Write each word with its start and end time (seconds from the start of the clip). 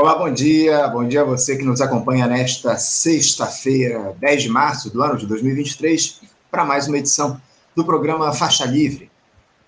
Olá, 0.00 0.14
bom 0.14 0.32
dia. 0.32 0.88
Bom 0.88 1.06
dia 1.06 1.20
a 1.20 1.24
você 1.24 1.58
que 1.58 1.62
nos 1.62 1.82
acompanha 1.82 2.26
nesta 2.26 2.78
sexta-feira, 2.78 4.16
10 4.18 4.44
de 4.44 4.48
março 4.48 4.88
do 4.88 5.02
ano 5.02 5.18
de 5.18 5.26
2023, 5.26 6.22
para 6.50 6.64
mais 6.64 6.88
uma 6.88 6.96
edição 6.96 7.38
do 7.76 7.84
programa 7.84 8.32
Faixa 8.32 8.64
Livre. 8.64 9.10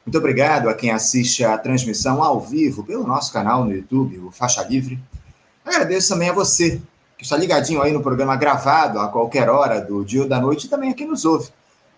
Muito 0.07 0.17
obrigado 0.17 0.71
a 0.71 0.75
quem 0.75 0.91
assiste 0.91 1.45
a 1.45 1.59
transmissão 1.59 2.23
ao 2.23 2.41
vivo 2.41 2.83
pelo 2.83 3.07
nosso 3.07 3.31
canal 3.31 3.63
no 3.63 3.75
YouTube, 3.75 4.21
o 4.21 4.31
Faixa 4.31 4.63
Livre. 4.63 4.99
Agradeço 5.67 6.09
também 6.09 6.31
a 6.31 6.33
você 6.33 6.81
que 7.19 7.25
está 7.25 7.37
ligadinho 7.37 7.83
aí 7.83 7.93
no 7.93 8.03
programa 8.03 8.35
gravado 8.35 9.01
a 9.01 9.09
qualquer 9.09 9.51
hora 9.51 9.83
do 9.83 10.03
dia 10.03 10.23
ou 10.23 10.29
da 10.29 10.41
noite 10.41 10.65
e 10.67 10.71
também 10.71 10.93
a 10.93 10.95
quem 10.95 11.09
nos 11.09 11.27
ouve 11.27 11.51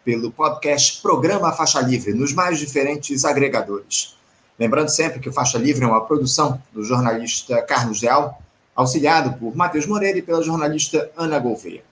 pelo 0.05 0.33
podcast 0.33 1.01
Programa 1.01 1.53
Faixa 1.53 1.81
Livre, 1.81 2.13
nos 2.13 2.33
mais 2.33 2.59
diferentes 2.59 3.25
agregadores. 3.25 4.17
Lembrando 4.59 4.89
sempre 4.89 5.19
que 5.19 5.29
o 5.29 5.33
Faixa 5.33 5.59
Livre 5.59 5.85
é 5.85 5.87
uma 5.87 6.05
produção 6.05 6.63
do 6.73 6.85
jornalista 6.85 7.61
Carlos 7.63 8.03
Leal, 8.03 8.41
auxiliado 8.75 9.37
por 9.39 9.57
Matheus 9.57 9.85
Moreira 9.85 10.19
e 10.19 10.23
pela 10.23 10.43
jornalista 10.43 11.11
Ana 11.17 11.41
Gouveia. 11.41 11.83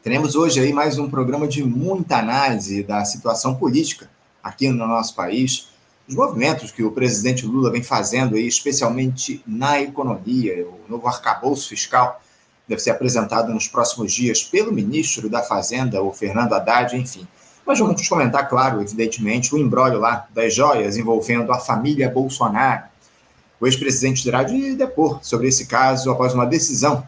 Teremos 0.00 0.36
hoje 0.36 0.60
aí 0.60 0.72
mais 0.72 0.96
um 0.96 1.10
programa 1.10 1.48
de 1.48 1.64
muita 1.64 2.18
análise 2.18 2.84
da 2.84 3.04
situação 3.04 3.56
política 3.56 4.08
aqui 4.40 4.68
no 4.68 4.86
nosso 4.86 5.16
país, 5.16 5.68
os 6.08 6.14
movimentos 6.14 6.70
que 6.70 6.84
o 6.84 6.92
presidente 6.92 7.44
Lula 7.44 7.72
vem 7.72 7.82
fazendo 7.82 8.36
aí, 8.36 8.46
especialmente 8.46 9.42
na 9.44 9.80
economia, 9.82 10.64
o 10.64 10.88
novo 10.88 11.08
arcabouço 11.08 11.68
fiscal 11.68 12.22
deve 12.68 12.80
ser 12.80 12.90
apresentado 12.90 13.52
nos 13.52 13.66
próximos 13.66 14.12
dias 14.12 14.44
pelo 14.44 14.72
ministro 14.72 15.28
da 15.28 15.42
Fazenda, 15.42 16.00
o 16.00 16.12
Fernando 16.12 16.52
Haddad, 16.52 16.96
enfim. 16.96 17.26
Mas 17.66 17.80
vamos 17.80 18.08
comentar, 18.08 18.48
claro, 18.48 18.80
evidentemente, 18.80 19.52
o 19.52 19.58
embrólio 19.58 19.98
lá 19.98 20.28
das 20.32 20.54
joias 20.54 20.96
envolvendo 20.96 21.50
a 21.50 21.58
família 21.58 22.08
Bolsonaro. 22.08 22.84
O 23.58 23.66
ex-presidente 23.66 24.22
terá 24.22 24.44
de 24.44 24.76
depor 24.76 25.18
sobre 25.22 25.48
esse 25.48 25.66
caso 25.66 26.08
após 26.10 26.32
uma 26.32 26.46
decisão 26.46 26.98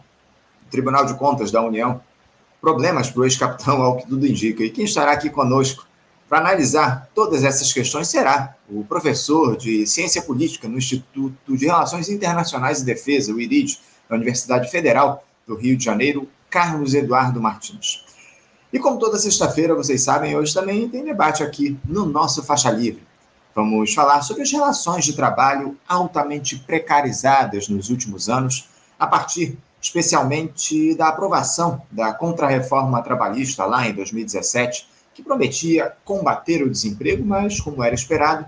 do 0.62 0.70
Tribunal 0.70 1.06
de 1.06 1.14
Contas 1.14 1.52
da 1.52 1.62
União. 1.62 2.00
Problemas 2.60 3.08
para 3.08 3.20
o 3.20 3.24
ex-capitão, 3.24 3.80
ao 3.80 3.98
que 3.98 4.08
tudo 4.08 4.26
indica. 4.26 4.64
E 4.64 4.70
quem 4.70 4.84
estará 4.84 5.12
aqui 5.12 5.30
conosco 5.30 5.86
para 6.28 6.38
analisar 6.38 7.08
todas 7.14 7.44
essas 7.44 7.72
questões 7.72 8.08
será 8.08 8.56
o 8.68 8.84
professor 8.84 9.56
de 9.56 9.86
Ciência 9.86 10.20
Política 10.20 10.66
no 10.66 10.76
Instituto 10.76 11.56
de 11.56 11.66
Relações 11.66 12.08
Internacionais 12.08 12.80
e 12.80 12.84
Defesa, 12.84 13.32
o 13.32 13.40
IRID, 13.40 13.78
da 14.08 14.16
Universidade 14.16 14.68
Federal 14.70 15.24
do 15.46 15.54
Rio 15.54 15.76
de 15.76 15.84
Janeiro, 15.84 16.28
Carlos 16.50 16.94
Eduardo 16.94 17.40
Martins. 17.40 18.07
E 18.70 18.78
como 18.78 18.98
toda 18.98 19.18
sexta-feira, 19.18 19.74
vocês 19.74 20.02
sabem, 20.02 20.36
hoje 20.36 20.52
também 20.52 20.86
tem 20.90 21.02
debate 21.02 21.42
aqui 21.42 21.78
no 21.86 22.04
nosso 22.04 22.42
Faixa 22.42 22.70
Livre. 22.70 23.02
Vamos 23.54 23.94
falar 23.94 24.20
sobre 24.20 24.42
as 24.42 24.52
relações 24.52 25.06
de 25.06 25.14
trabalho 25.14 25.74
altamente 25.88 26.58
precarizadas 26.58 27.66
nos 27.68 27.88
últimos 27.88 28.28
anos, 28.28 28.68
a 28.98 29.06
partir 29.06 29.56
especialmente 29.80 30.94
da 30.94 31.08
aprovação 31.08 31.80
da 31.90 32.12
contrarreforma 32.12 33.02
trabalhista 33.02 33.64
lá 33.64 33.88
em 33.88 33.94
2017, 33.94 34.86
que 35.14 35.22
prometia 35.22 35.94
combater 36.04 36.62
o 36.62 36.70
desemprego, 36.70 37.24
mas, 37.24 37.60
como 37.60 37.82
era 37.82 37.94
esperado, 37.94 38.44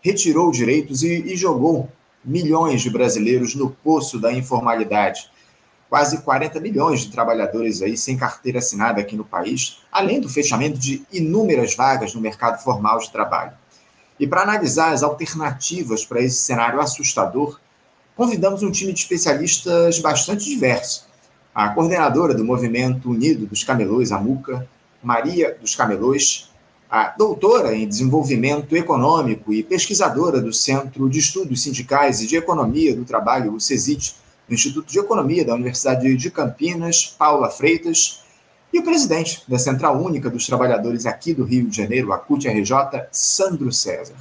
retirou 0.00 0.52
direitos 0.52 1.02
e, 1.02 1.22
e 1.22 1.36
jogou 1.36 1.90
milhões 2.24 2.82
de 2.82 2.90
brasileiros 2.90 3.56
no 3.56 3.70
poço 3.70 4.18
da 4.18 4.32
informalidade 4.32 5.28
quase 5.88 6.18
40 6.22 6.60
milhões 6.60 7.00
de 7.00 7.12
trabalhadores 7.12 7.82
aí 7.82 7.96
sem 7.96 8.16
carteira 8.16 8.58
assinada 8.58 9.00
aqui 9.00 9.16
no 9.16 9.24
país, 9.24 9.78
além 9.90 10.20
do 10.20 10.28
fechamento 10.28 10.78
de 10.78 11.04
inúmeras 11.12 11.74
vagas 11.74 12.14
no 12.14 12.20
mercado 12.20 12.62
formal 12.62 12.98
de 12.98 13.10
trabalho. 13.10 13.52
E 14.18 14.26
para 14.26 14.42
analisar 14.42 14.92
as 14.92 15.02
alternativas 15.02 16.04
para 16.04 16.20
esse 16.20 16.36
cenário 16.36 16.80
assustador, 16.80 17.60
convidamos 18.16 18.62
um 18.62 18.70
time 18.70 18.92
de 18.92 19.00
especialistas 19.00 19.98
bastante 19.98 20.44
diverso. 20.44 21.06
A 21.54 21.68
coordenadora 21.68 22.34
do 22.34 22.44
Movimento 22.44 23.10
Unido 23.10 23.46
dos 23.46 23.62
Camelôs, 23.62 24.12
a 24.12 24.18
MUCA, 24.18 24.66
Maria 25.02 25.56
dos 25.60 25.74
Camelôs, 25.74 26.50
a 26.88 27.08
doutora 27.08 27.74
em 27.74 27.86
Desenvolvimento 27.86 28.76
Econômico 28.76 29.52
e 29.52 29.62
pesquisadora 29.62 30.40
do 30.40 30.52
Centro 30.52 31.08
de 31.08 31.18
Estudos 31.18 31.62
Sindicais 31.62 32.20
e 32.22 32.26
de 32.26 32.36
Economia 32.36 32.94
do 32.94 33.04
Trabalho, 33.04 33.54
o 33.54 33.60
CESIT, 33.60 34.16
do 34.48 34.54
Instituto 34.54 34.90
de 34.90 34.98
Economia 34.98 35.44
da 35.44 35.54
Universidade 35.54 36.14
de 36.16 36.30
Campinas, 36.30 37.14
Paula 37.18 37.50
Freitas, 37.50 38.24
e 38.72 38.78
o 38.78 38.82
presidente 38.82 39.42
da 39.48 39.58
Central 39.58 40.02
Única 40.02 40.28
dos 40.28 40.46
Trabalhadores 40.46 41.06
aqui 41.06 41.32
do 41.32 41.44
Rio 41.44 41.68
de 41.68 41.76
Janeiro, 41.76 42.12
a 42.12 42.18
CUT-RJ, 42.18 43.06
Sandro 43.10 43.72
César. 43.72 44.14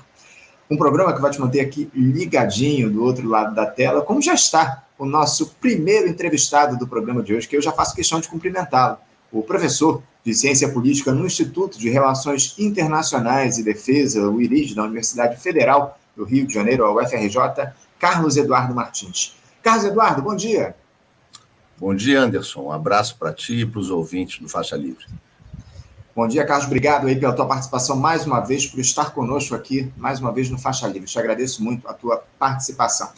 Um 0.69 0.77
programa 0.77 1.13
que 1.13 1.21
vai 1.21 1.31
te 1.31 1.39
manter 1.39 1.59
aqui 1.59 1.89
ligadinho 1.93 2.89
do 2.89 3.03
outro 3.03 3.27
lado 3.27 3.53
da 3.53 3.65
tela, 3.65 4.01
como 4.01 4.21
já 4.21 4.33
está 4.33 4.83
o 4.97 5.05
nosso 5.05 5.55
primeiro 5.59 6.07
entrevistado 6.07 6.77
do 6.77 6.87
programa 6.87 7.21
de 7.21 7.33
hoje, 7.33 7.47
que 7.47 7.57
eu 7.57 7.61
já 7.61 7.71
faço 7.71 7.95
questão 7.95 8.19
de 8.19 8.27
cumprimentá-lo, 8.27 8.97
o 9.31 9.43
professor 9.43 10.01
de 10.23 10.33
Ciência 10.33 10.69
Política 10.69 11.11
no 11.11 11.25
Instituto 11.25 11.77
de 11.77 11.89
Relações 11.89 12.55
Internacionais 12.57 13.57
e 13.57 13.63
Defesa, 13.63 14.27
o 14.27 14.41
IRID, 14.41 14.73
da 14.73 14.83
Universidade 14.83 15.39
Federal 15.39 15.99
do 16.15 16.23
Rio 16.23 16.47
de 16.47 16.53
Janeiro, 16.53 16.85
a 16.85 16.93
UFRJ, 16.93 17.73
Carlos 17.99 18.37
Eduardo 18.37 18.73
Martins. 18.73 19.35
Carlos 19.65 19.83
Eduardo, 19.83 20.21
bom 20.21 20.35
dia. 20.35 20.75
Bom 21.79 21.95
dia, 21.95 22.21
Anderson. 22.21 22.65
Um 22.65 22.71
abraço 22.71 23.17
para 23.17 23.33
ti 23.33 23.61
e 23.61 23.65
para 23.65 23.79
os 23.79 23.89
ouvintes 23.89 24.39
do 24.39 24.47
Faixa 24.47 24.75
Livre. 24.75 25.07
Bom 26.15 26.27
dia, 26.27 26.45
Carlos. 26.45 26.67
Obrigado 26.67 27.07
aí 27.07 27.15
pela 27.15 27.33
tua 27.33 27.47
participação 27.47 27.95
mais 27.95 28.27
uma 28.27 28.41
vez, 28.41 28.67
por 28.67 28.79
estar 28.79 29.09
conosco 29.09 29.55
aqui 29.55 29.91
mais 29.97 30.19
uma 30.19 30.31
vez 30.31 30.51
no 30.51 30.59
Faixa 30.59 30.85
Livre. 30.85 31.09
Te 31.09 31.17
agradeço 31.17 31.63
muito 31.63 31.87
a 31.87 31.95
tua 31.95 32.23
participação. 32.37 33.09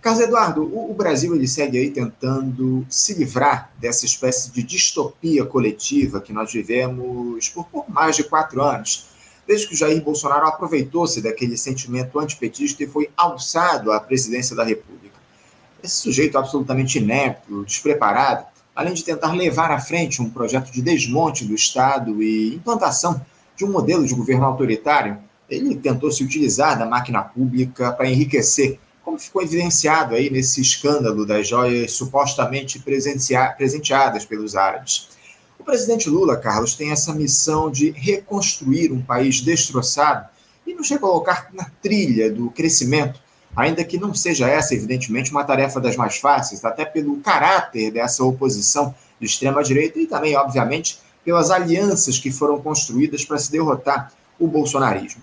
Carlos 0.00 0.24
Eduardo, 0.24 0.64
o, 0.64 0.92
Brasil 0.92 1.36
ele 1.36 1.46
segue 1.46 1.78
aí 1.78 1.88
tentando 1.92 2.84
se 2.90 3.14
livrar 3.14 3.70
dessa 3.78 4.04
espécie 4.04 4.50
de 4.50 4.60
distopia 4.64 5.46
coletiva 5.46 6.20
que 6.20 6.32
nós 6.32 6.52
vivemos 6.52 7.48
por 7.50 7.64
pouco 7.66 7.92
mais 7.92 8.16
de 8.16 8.24
quatro 8.24 8.60
anos, 8.60 9.06
desde 9.46 9.68
que 9.68 9.74
o 9.74 9.76
Jair 9.76 10.02
Bolsonaro 10.02 10.48
aproveitou-se 10.48 11.22
daquele 11.22 11.56
sentimento 11.56 12.18
antipetista 12.18 12.82
e 12.82 12.88
foi 12.88 13.08
alçado 13.16 13.92
à 13.92 14.00
presidência 14.00 14.56
da 14.56 14.64
República. 14.64 15.01
Esse 15.82 15.96
sujeito 15.96 16.38
absolutamente 16.38 16.98
inepto, 16.98 17.64
despreparado, 17.64 18.46
além 18.74 18.94
de 18.94 19.04
tentar 19.04 19.32
levar 19.32 19.70
à 19.70 19.80
frente 19.80 20.22
um 20.22 20.30
projeto 20.30 20.70
de 20.70 20.80
desmonte 20.80 21.44
do 21.44 21.54
Estado 21.54 22.22
e 22.22 22.54
implantação 22.54 23.20
de 23.56 23.64
um 23.64 23.70
modelo 23.70 24.06
de 24.06 24.14
governo 24.14 24.44
autoritário, 24.44 25.18
ele 25.50 25.74
tentou 25.74 26.10
se 26.10 26.24
utilizar 26.24 26.78
da 26.78 26.86
máquina 26.86 27.22
pública 27.22 27.92
para 27.92 28.08
enriquecer, 28.08 28.78
como 29.04 29.18
ficou 29.18 29.42
evidenciado 29.42 30.14
aí 30.14 30.30
nesse 30.30 30.60
escândalo 30.60 31.26
das 31.26 31.48
joias 31.48 31.92
supostamente 31.92 32.78
presenteadas 32.78 34.24
pelos 34.24 34.56
árabes. 34.56 35.08
O 35.58 35.64
presidente 35.64 36.08
Lula, 36.08 36.36
Carlos, 36.36 36.74
tem 36.74 36.90
essa 36.90 37.12
missão 37.12 37.70
de 37.70 37.90
reconstruir 37.90 38.90
um 38.92 39.02
país 39.02 39.40
destroçado 39.40 40.26
e 40.66 40.74
nos 40.74 40.88
recolocar 40.88 41.50
na 41.52 41.70
trilha 41.82 42.32
do 42.32 42.50
crescimento 42.50 43.20
ainda 43.54 43.84
que 43.84 43.98
não 43.98 44.14
seja 44.14 44.48
essa, 44.48 44.74
evidentemente, 44.74 45.30
uma 45.30 45.44
tarefa 45.44 45.80
das 45.80 45.96
mais 45.96 46.16
fáceis, 46.16 46.64
até 46.64 46.84
pelo 46.84 47.16
caráter 47.18 47.90
dessa 47.90 48.24
oposição 48.24 48.94
de 49.20 49.26
extrema-direita 49.26 49.98
e 49.98 50.06
também, 50.06 50.36
obviamente, 50.36 50.98
pelas 51.24 51.50
alianças 51.50 52.18
que 52.18 52.30
foram 52.30 52.60
construídas 52.60 53.24
para 53.24 53.38
se 53.38 53.52
derrotar 53.52 54.12
o 54.38 54.46
bolsonarismo. 54.46 55.22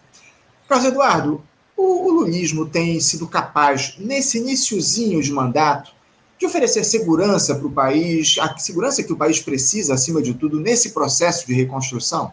Carlos 0.68 0.88
Eduardo, 0.88 1.44
o, 1.76 2.08
o 2.08 2.12
lulismo 2.12 2.66
tem 2.66 3.00
sido 3.00 3.28
capaz, 3.28 3.96
nesse 3.98 4.38
iníciozinho 4.38 5.22
de 5.22 5.32
mandato, 5.32 5.92
de 6.38 6.46
oferecer 6.46 6.86
segurança 6.86 7.56
para 7.56 7.68
o 7.68 7.72
país, 7.72 8.38
a 8.40 8.58
segurança 8.58 9.04
que 9.04 9.12
o 9.12 9.18
país 9.18 9.42
precisa, 9.42 9.94
acima 9.94 10.22
de 10.22 10.34
tudo, 10.34 10.60
nesse 10.60 10.92
processo 10.92 11.46
de 11.46 11.54
reconstrução? 11.54 12.32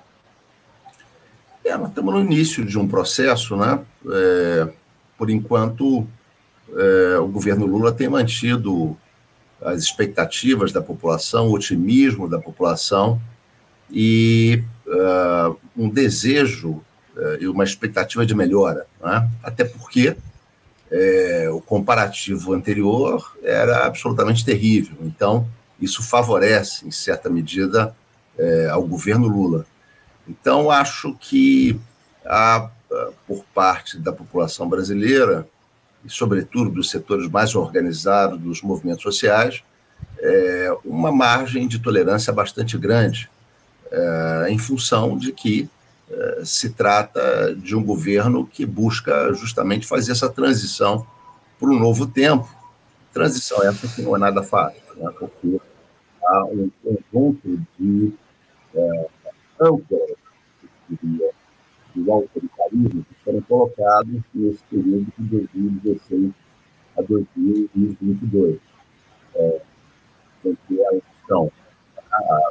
É, 1.64 1.76
nós 1.76 1.88
estamos 1.88 2.14
no 2.14 2.20
início 2.20 2.64
de 2.64 2.78
um 2.78 2.86
processo, 2.86 3.56
né? 3.56 3.80
É 4.08 4.68
por 5.16 5.30
enquanto, 5.30 6.06
é, 6.74 7.18
o 7.18 7.28
governo 7.28 7.66
Lula 7.66 7.92
tem 7.92 8.08
mantido 8.08 8.96
as 9.60 9.82
expectativas 9.82 10.72
da 10.72 10.82
população, 10.82 11.48
o 11.48 11.52
otimismo 11.54 12.28
da 12.28 12.38
população 12.38 13.20
e 13.90 14.62
uh, 14.86 15.56
um 15.76 15.88
desejo 15.88 16.82
uh, 17.16 17.36
e 17.40 17.48
uma 17.48 17.64
expectativa 17.64 18.26
de 18.26 18.34
melhora. 18.34 18.86
Né? 19.02 19.28
Até 19.42 19.64
porque 19.64 20.16
é, 20.90 21.48
o 21.50 21.60
comparativo 21.60 22.52
anterior 22.52 23.36
era 23.42 23.86
absolutamente 23.86 24.44
terrível. 24.44 24.96
Então, 25.02 25.48
isso 25.80 26.02
favorece, 26.02 26.86
em 26.86 26.90
certa 26.90 27.28
medida, 27.28 27.94
é, 28.38 28.68
ao 28.70 28.82
governo 28.86 29.26
Lula. 29.26 29.66
Então, 30.28 30.70
acho 30.70 31.14
que 31.20 31.78
a 32.24 32.70
por 33.26 33.44
parte 33.54 33.98
da 33.98 34.12
população 34.12 34.68
brasileira, 34.68 35.46
e 36.04 36.10
sobretudo 36.10 36.70
dos 36.70 36.90
setores 36.90 37.28
mais 37.28 37.54
organizados 37.54 38.38
dos 38.38 38.62
movimentos 38.62 39.02
sociais, 39.02 39.62
é, 40.18 40.76
uma 40.84 41.10
margem 41.10 41.66
de 41.66 41.78
tolerância 41.78 42.32
bastante 42.32 42.78
grande, 42.78 43.28
é, 43.90 44.46
em 44.48 44.58
função 44.58 45.16
de 45.18 45.32
que 45.32 45.68
é, 46.10 46.42
se 46.44 46.70
trata 46.70 47.54
de 47.56 47.74
um 47.74 47.82
governo 47.82 48.46
que 48.46 48.64
busca 48.64 49.32
justamente 49.34 49.86
fazer 49.86 50.12
essa 50.12 50.28
transição 50.28 51.06
para 51.58 51.68
um 51.68 51.78
novo 51.78 52.06
tempo, 52.06 52.48
transição 53.12 53.62
essa 53.62 53.88
que 53.88 54.02
não 54.02 54.14
é 54.14 54.18
nada 54.18 54.42
fácil, 54.42 54.80
né? 54.96 55.10
porque 55.18 55.60
há 56.24 56.44
um 56.44 56.70
conjunto 56.82 57.60
de 57.78 58.12
âncoras, 59.60 60.16
de 62.02 62.10
autoritarismo 62.10 63.04
que 63.04 63.24
foram 63.24 63.40
colocados 63.42 64.20
nesse 64.34 64.62
período 64.70 65.06
de 65.18 65.24
2016 65.24 66.30
a 66.98 67.02
2022. 67.02 68.58
É, 69.34 69.60
que 70.42 70.80
é 70.80 70.86
a 70.86 70.92
opção, 70.92 71.50
a, 72.12 72.16
a, 72.16 72.50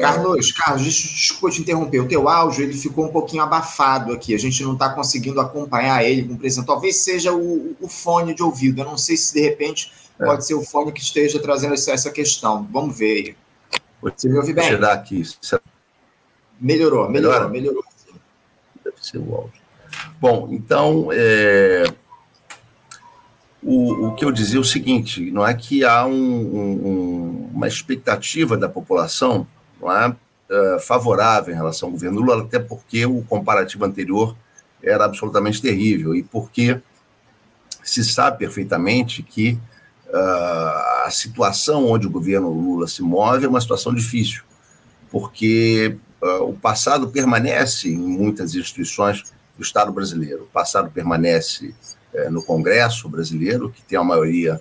Carlos, 0.00 0.52
Carlos, 0.52 0.82
desculpa 0.84 1.54
te 1.54 1.62
interromper. 1.62 2.00
O 2.00 2.08
teu 2.08 2.28
áudio 2.28 2.64
ele 2.64 2.74
ficou 2.74 3.06
um 3.06 3.12
pouquinho 3.12 3.42
abafado 3.42 4.12
aqui. 4.12 4.34
A 4.34 4.38
gente 4.38 4.62
não 4.62 4.74
está 4.74 4.90
conseguindo 4.90 5.40
acompanhar 5.40 6.04
ele 6.04 6.28
com 6.28 6.36
presença. 6.36 6.66
Talvez 6.66 6.96
seja 6.96 7.32
o, 7.32 7.76
o, 7.80 7.88
fone 7.88 8.34
de 8.34 8.42
ouvido. 8.42 8.80
Eu 8.80 8.84
não 8.84 8.98
sei 8.98 9.16
se 9.16 9.32
de 9.32 9.40
repente 9.40 9.92
é. 10.18 10.24
pode 10.24 10.46
ser 10.46 10.54
o 10.54 10.62
fone 10.62 10.92
que 10.92 11.00
esteja 11.00 11.40
trazendo 11.40 11.74
essa 11.74 12.10
questão. 12.10 12.68
Vamos 12.70 12.98
ver 12.98 13.12
aí. 13.12 13.36
Você 14.02 14.28
me 14.28 14.36
ouve 14.36 14.52
bem? 14.52 14.62
Deixa 14.62 14.74
eu 14.74 14.80
dar 14.80 14.92
Melhorou, 16.60 17.08
melhorou, 17.08 17.48
melhorou. 17.48 17.84
Deve 18.84 18.96
ser 19.00 19.18
o 19.18 19.34
áudio. 19.34 19.60
Bom, 20.20 20.48
então, 20.52 21.08
é... 21.12 21.84
o, 23.62 24.06
o 24.06 24.14
que 24.14 24.24
eu 24.24 24.32
dizia 24.32 24.58
é 24.58 24.60
o 24.60 24.64
seguinte: 24.64 25.30
não 25.30 25.46
é 25.46 25.54
que 25.54 25.84
há 25.84 26.06
um, 26.06 26.12
um, 26.12 27.50
uma 27.54 27.68
expectativa 27.68 28.56
da 28.56 28.68
população 28.68 29.46
não 29.80 29.92
é, 29.92 30.08
uh, 30.08 30.80
favorável 30.80 31.52
em 31.52 31.56
relação 31.56 31.88
ao 31.88 31.92
governo 31.92 32.20
Lula, 32.20 32.42
até 32.42 32.58
porque 32.58 33.04
o 33.04 33.22
comparativo 33.22 33.84
anterior 33.84 34.36
era 34.82 35.04
absolutamente 35.04 35.60
terrível 35.60 36.14
e 36.14 36.22
porque 36.22 36.80
se 37.82 38.04
sabe 38.04 38.38
perfeitamente 38.38 39.22
que 39.22 39.58
uh, 40.08 41.04
a 41.06 41.08
situação 41.10 41.86
onde 41.86 42.06
o 42.06 42.10
governo 42.10 42.50
Lula 42.50 42.86
se 42.86 43.02
move 43.02 43.44
é 43.44 43.48
uma 43.48 43.60
situação 43.60 43.94
difícil, 43.94 44.42
porque 45.10 45.96
uh, 46.22 46.42
o 46.44 46.54
passado 46.54 47.08
permanece 47.08 47.88
em 47.88 47.96
muitas 47.96 48.54
instituições 48.54 49.22
do 49.56 49.62
Estado 49.62 49.92
brasileiro. 49.92 50.44
O 50.44 50.46
passado 50.46 50.90
permanece 50.90 51.74
uh, 52.14 52.30
no 52.30 52.42
Congresso 52.42 53.08
brasileiro, 53.08 53.70
que 53.70 53.82
tem 53.82 53.98
a 53.98 54.04
maioria 54.04 54.60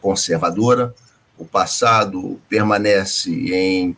conservadora. 0.00 0.94
O 1.36 1.44
passado 1.44 2.40
permanece 2.48 3.32
em 3.52 3.96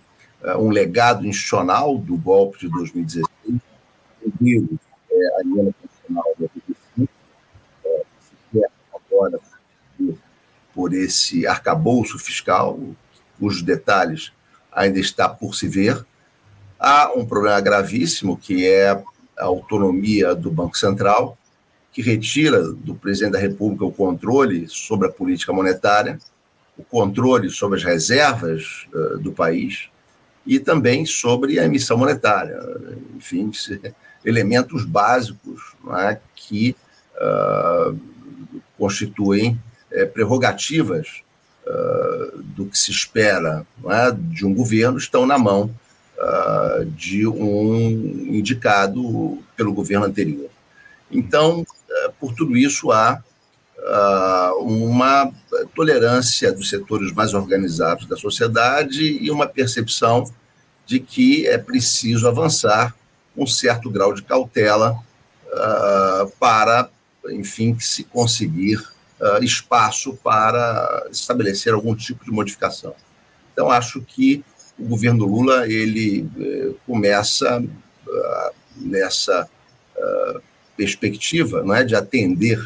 um 0.58 0.70
legado 0.70 1.26
institucional 1.26 1.98
do 1.98 2.16
golpe 2.16 2.60
de 2.60 2.68
2016, 2.70 3.28
um 4.40 4.78
é, 5.10 5.26
a 5.34 5.40
Aliança 5.40 5.74
Constitucional 5.82 6.24
de 6.38 6.42
85, 6.44 6.78
que 6.96 8.24
se 8.24 8.36
quer 8.50 8.70
agora 8.94 9.38
por 10.74 10.94
esse 10.94 11.46
arcabouço 11.46 12.18
fiscal, 12.18 12.78
cujos 13.38 13.62
detalhes 13.62 14.32
ainda 14.70 15.00
está 15.00 15.28
por 15.28 15.56
se 15.56 15.66
ver. 15.66 16.06
Há 16.78 17.12
um 17.14 17.26
problema 17.26 17.60
gravíssimo, 17.60 18.36
que 18.36 18.66
é 18.66 18.90
a 18.90 19.44
autonomia 19.44 20.34
do 20.34 20.50
Banco 20.50 20.78
Central, 20.78 21.36
que 21.92 22.00
retira 22.00 22.62
do 22.72 22.94
presidente 22.94 23.32
da 23.32 23.38
República 23.38 23.84
o 23.84 23.92
controle 23.92 24.68
sobre 24.68 25.08
a 25.08 25.10
política 25.10 25.52
monetária, 25.52 26.18
o 26.76 26.84
controle 26.84 27.50
sobre 27.50 27.78
as 27.78 27.84
reservas 27.84 28.86
uh, 28.94 29.18
do 29.18 29.32
país 29.32 29.88
e 30.46 30.60
também 30.60 31.04
sobre 31.04 31.58
a 31.58 31.64
emissão 31.64 31.98
monetária. 31.98 32.58
Enfim, 33.16 33.50
elementos 34.24 34.84
básicos 34.84 35.74
é, 36.06 36.18
que 36.36 36.76
uh, 37.16 37.98
constituem 38.78 39.60
é, 39.90 40.04
prerrogativas 40.04 41.22
uh, 41.66 42.42
do 42.42 42.66
que 42.66 42.78
se 42.78 42.92
espera 42.92 43.66
é, 43.86 44.12
de 44.12 44.46
um 44.46 44.54
governo 44.54 44.98
estão 44.98 45.26
na 45.26 45.36
mão 45.36 45.74
uh, 46.18 46.84
de 46.84 47.26
um 47.26 47.76
indicado 48.28 49.38
pelo 49.56 49.72
governo 49.72 50.06
anterior. 50.06 50.50
Então, 51.10 51.60
uh, 51.60 52.12
por 52.18 52.34
tudo 52.34 52.56
isso, 52.56 52.90
há 52.92 53.22
uma 54.60 55.32
tolerância 55.74 56.52
dos 56.52 56.68
setores 56.68 57.12
mais 57.12 57.32
organizados 57.32 58.06
da 58.06 58.16
sociedade 58.16 59.02
e 59.02 59.30
uma 59.30 59.46
percepção 59.46 60.30
de 60.84 61.00
que 61.00 61.46
é 61.46 61.56
preciso 61.56 62.28
avançar 62.28 62.94
um 63.34 63.46
certo 63.46 63.88
grau 63.88 64.12
de 64.12 64.22
cautela 64.22 64.98
para, 66.38 66.90
enfim, 67.30 67.78
se 67.78 68.04
conseguir 68.04 68.84
espaço 69.40 70.18
para 70.22 71.06
estabelecer 71.10 71.72
algum 71.72 71.94
tipo 71.94 72.24
de 72.24 72.30
modificação. 72.30 72.94
Então, 73.52 73.70
acho 73.70 74.02
que 74.02 74.44
o 74.78 74.84
governo 74.84 75.24
Lula 75.24 75.66
ele 75.66 76.22
uh, 76.22 76.74
começa 76.86 77.60
uh, 77.60 78.54
nessa 78.76 79.48
perspectiva 80.76 81.64
não 81.64 81.74
é, 81.74 81.82
de 81.82 81.96
atender 81.96 82.60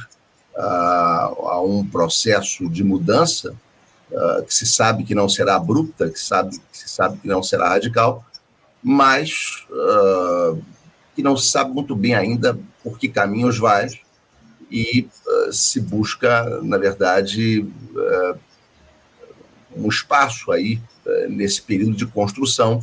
a 0.55 1.63
um 1.65 1.83
processo 1.83 2.69
de 2.69 2.85
mudança 2.85 3.57
que 4.47 4.55
se 4.55 4.67
sabe 4.67 5.03
que 5.03 5.15
não 5.15 5.31
será 5.31 5.57
abrupta, 5.57 6.11
que, 6.11 6.21
sabe, 6.21 6.59
que 6.71 6.77
se 6.77 6.91
sabe 6.91 7.17
que 7.17 7.27
não 7.27 7.43
será 7.43 7.71
radical, 7.71 8.23
mas 8.83 9.67
que 11.17 11.23
não 11.23 11.39
se 11.39 11.51
sabe 11.51 11.73
muito 11.73 11.97
bem 11.97 12.15
ainda 12.15 12.59
por 12.85 12.99
que 12.99 13.09
caminhos 13.09 13.59
vai, 13.59 13.89
e 14.71 15.09
se 15.51 15.81
busca, 15.81 16.61
na 16.63 16.77
verdade, 16.77 17.67
um 19.75 19.89
espaço 19.89 20.53
aí 20.53 20.79
nesse 21.29 21.61
período 21.63 21.97
de 21.97 22.07
construção, 22.07 22.83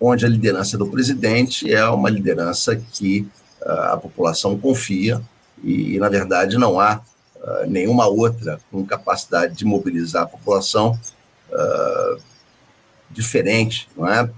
onde 0.00 0.24
a 0.24 0.28
liderança 0.28 0.78
do 0.78 0.86
presidente 0.86 1.72
é 1.72 1.84
uma 1.86 2.08
liderança 2.08 2.76
que 2.76 3.28
a 3.62 3.96
população 3.96 4.58
confia 4.58 5.20
e, 5.62 5.98
na 5.98 6.08
verdade, 6.08 6.56
não 6.56 6.80
há 6.80 7.02
nenhuma 7.68 8.06
outra 8.06 8.58
com 8.70 8.84
capacidade 8.84 9.54
de 9.54 9.64
mobilizar 9.64 10.22
a 10.22 10.26
população 10.26 10.98
diferente, 13.10 13.88
não 13.96 14.08
é, 14.08 14.30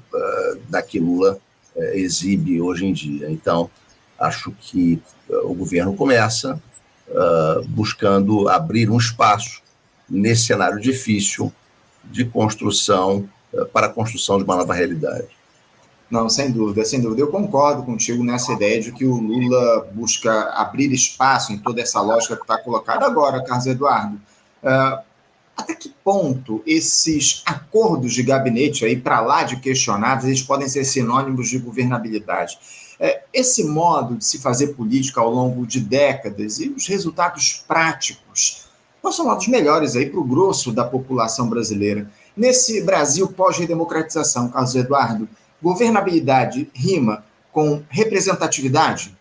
da 0.68 0.82
que 0.82 0.98
Lula 0.98 1.38
exibe 1.76 2.60
hoje 2.60 2.86
em 2.86 2.92
dia. 2.92 3.30
Então, 3.30 3.70
acho 4.18 4.50
que 4.60 5.00
o 5.28 5.54
governo 5.54 5.94
começa 5.94 6.60
buscando 7.68 8.48
abrir 8.48 8.90
um 8.90 8.98
espaço 8.98 9.62
nesse 10.08 10.46
cenário 10.46 10.80
difícil 10.80 11.52
de 12.04 12.24
construção, 12.24 13.28
uh, 13.52 13.66
para 13.66 13.86
a 13.86 13.90
construção 13.90 14.38
de 14.38 14.44
uma 14.44 14.56
nova 14.56 14.74
realidade. 14.74 15.28
Não, 16.10 16.28
sem 16.28 16.50
dúvida, 16.50 16.84
sem 16.84 17.00
dúvida. 17.00 17.22
Eu 17.22 17.28
concordo 17.28 17.82
contigo 17.84 18.22
nessa 18.22 18.52
ideia 18.52 18.80
de 18.80 18.92
que 18.92 19.04
o 19.04 19.16
Lula 19.16 19.88
busca 19.94 20.50
abrir 20.50 20.92
espaço 20.92 21.52
em 21.52 21.58
toda 21.58 21.80
essa 21.80 22.02
lógica 22.02 22.36
que 22.36 22.42
está 22.42 22.58
colocada 22.58 23.06
agora, 23.06 23.42
Carlos 23.42 23.66
Eduardo. 23.66 24.20
Uh, 24.62 25.02
até 25.56 25.74
que 25.74 25.94
ponto 26.02 26.62
esses 26.66 27.42
acordos 27.46 28.12
de 28.12 28.22
gabinete 28.22 28.84
aí 28.84 28.96
para 28.96 29.20
lá 29.20 29.42
de 29.42 29.56
questionados 29.56 30.24
eles 30.24 30.42
podem 30.42 30.68
ser 30.68 30.84
sinônimos 30.84 31.48
de 31.48 31.58
governabilidade? 31.58 32.58
É, 32.98 33.22
esse 33.32 33.64
modo 33.64 34.16
de 34.16 34.24
se 34.24 34.38
fazer 34.38 34.68
política 34.68 35.20
ao 35.20 35.30
longo 35.30 35.66
de 35.66 35.80
décadas 35.80 36.60
e 36.60 36.68
os 36.68 36.86
resultados 36.86 37.64
práticos 37.66 38.68
são 39.10 39.26
lá 39.26 39.34
dos 39.34 39.48
melhores 39.48 39.96
aí 39.96 40.08
para 40.08 40.20
o 40.20 40.24
grosso 40.24 40.70
da 40.70 40.84
população 40.84 41.48
brasileira. 41.48 42.08
Nesse 42.36 42.82
Brasil 42.82 43.26
pós-redemocratização, 43.28 44.48
Carlos 44.48 44.74
Eduardo, 44.74 45.28
governabilidade 45.60 46.70
rima 46.74 47.24
com 47.50 47.82
representatividade? 47.88 49.16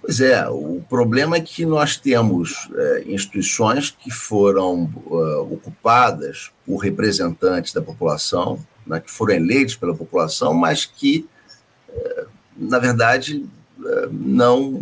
Pois 0.00 0.20
é, 0.20 0.48
o 0.48 0.80
problema 0.88 1.36
é 1.36 1.40
que 1.40 1.66
nós 1.66 1.96
temos 1.96 2.68
é, 2.76 3.04
instituições 3.08 3.90
que 3.90 4.08
foram 4.08 4.84
uh, 5.06 5.52
ocupadas 5.52 6.52
por 6.64 6.76
representantes 6.76 7.72
da 7.72 7.82
população, 7.82 8.64
né, 8.86 9.00
que 9.00 9.10
foram 9.10 9.34
eleitos 9.34 9.74
pela 9.74 9.96
população, 9.96 10.54
mas 10.54 10.84
que, 10.84 11.28
eh, 11.88 12.26
na 12.56 12.78
verdade, 12.78 13.44
eh, 13.84 14.08
não 14.12 14.80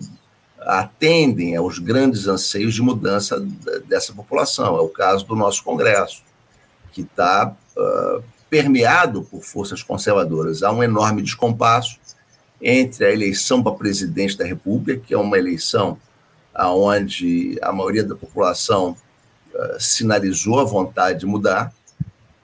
atendem 0.64 1.56
aos 1.56 1.78
grandes 1.78 2.26
anseios 2.26 2.75
de 2.75 2.83
mudança 2.83 3.38
dessa 3.87 4.12
população. 4.12 4.76
É 4.76 4.80
o 4.80 4.88
caso 4.88 5.26
do 5.26 5.37
nosso 5.37 5.62
Congresso, 5.62 6.23
que 6.92 7.02
está 7.02 7.54
uh, 7.76 8.25
permeado 8.49 9.23
por 9.25 9.42
forças 9.42 9.83
conservadoras. 9.83 10.62
Há 10.62 10.73
um 10.73 10.83
enorme 10.83 11.23
descompasso 11.23 11.99
entre 12.62 13.04
a 13.04 13.12
eleição 13.12 13.62
para 13.62 13.73
presidente 13.73 14.38
da 14.38 14.44
República, 14.44 15.02
que 15.06 15.12
é 15.12 15.18
uma 15.18 15.38
eleição 15.38 15.99
onde 16.56 17.59
a 17.61 17.73
maioria 17.73 18.04
da 18.04 18.14
população 18.14 18.97
uh, 19.52 19.80
sinalizou 19.80 20.61
a 20.61 20.64
vontade 20.64 21.21
de 21.21 21.26
mudar, 21.26 21.75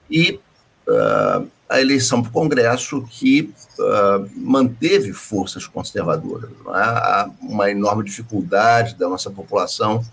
e 0.09 0.39
uh, 0.87 1.47
a 1.71 1.79
eleição 1.79 2.21
para 2.21 2.29
o 2.29 2.33
Congresso 2.33 3.01
que 3.09 3.53
uh, 3.79 4.29
manteve 4.35 5.13
forças 5.13 5.65
conservadoras. 5.65 6.49
É? 6.51 6.69
Há 6.69 7.29
uma 7.41 7.71
enorme 7.71 8.03
dificuldade 8.03 8.95
da 8.95 9.07
nossa 9.07 9.31
população 9.31 10.05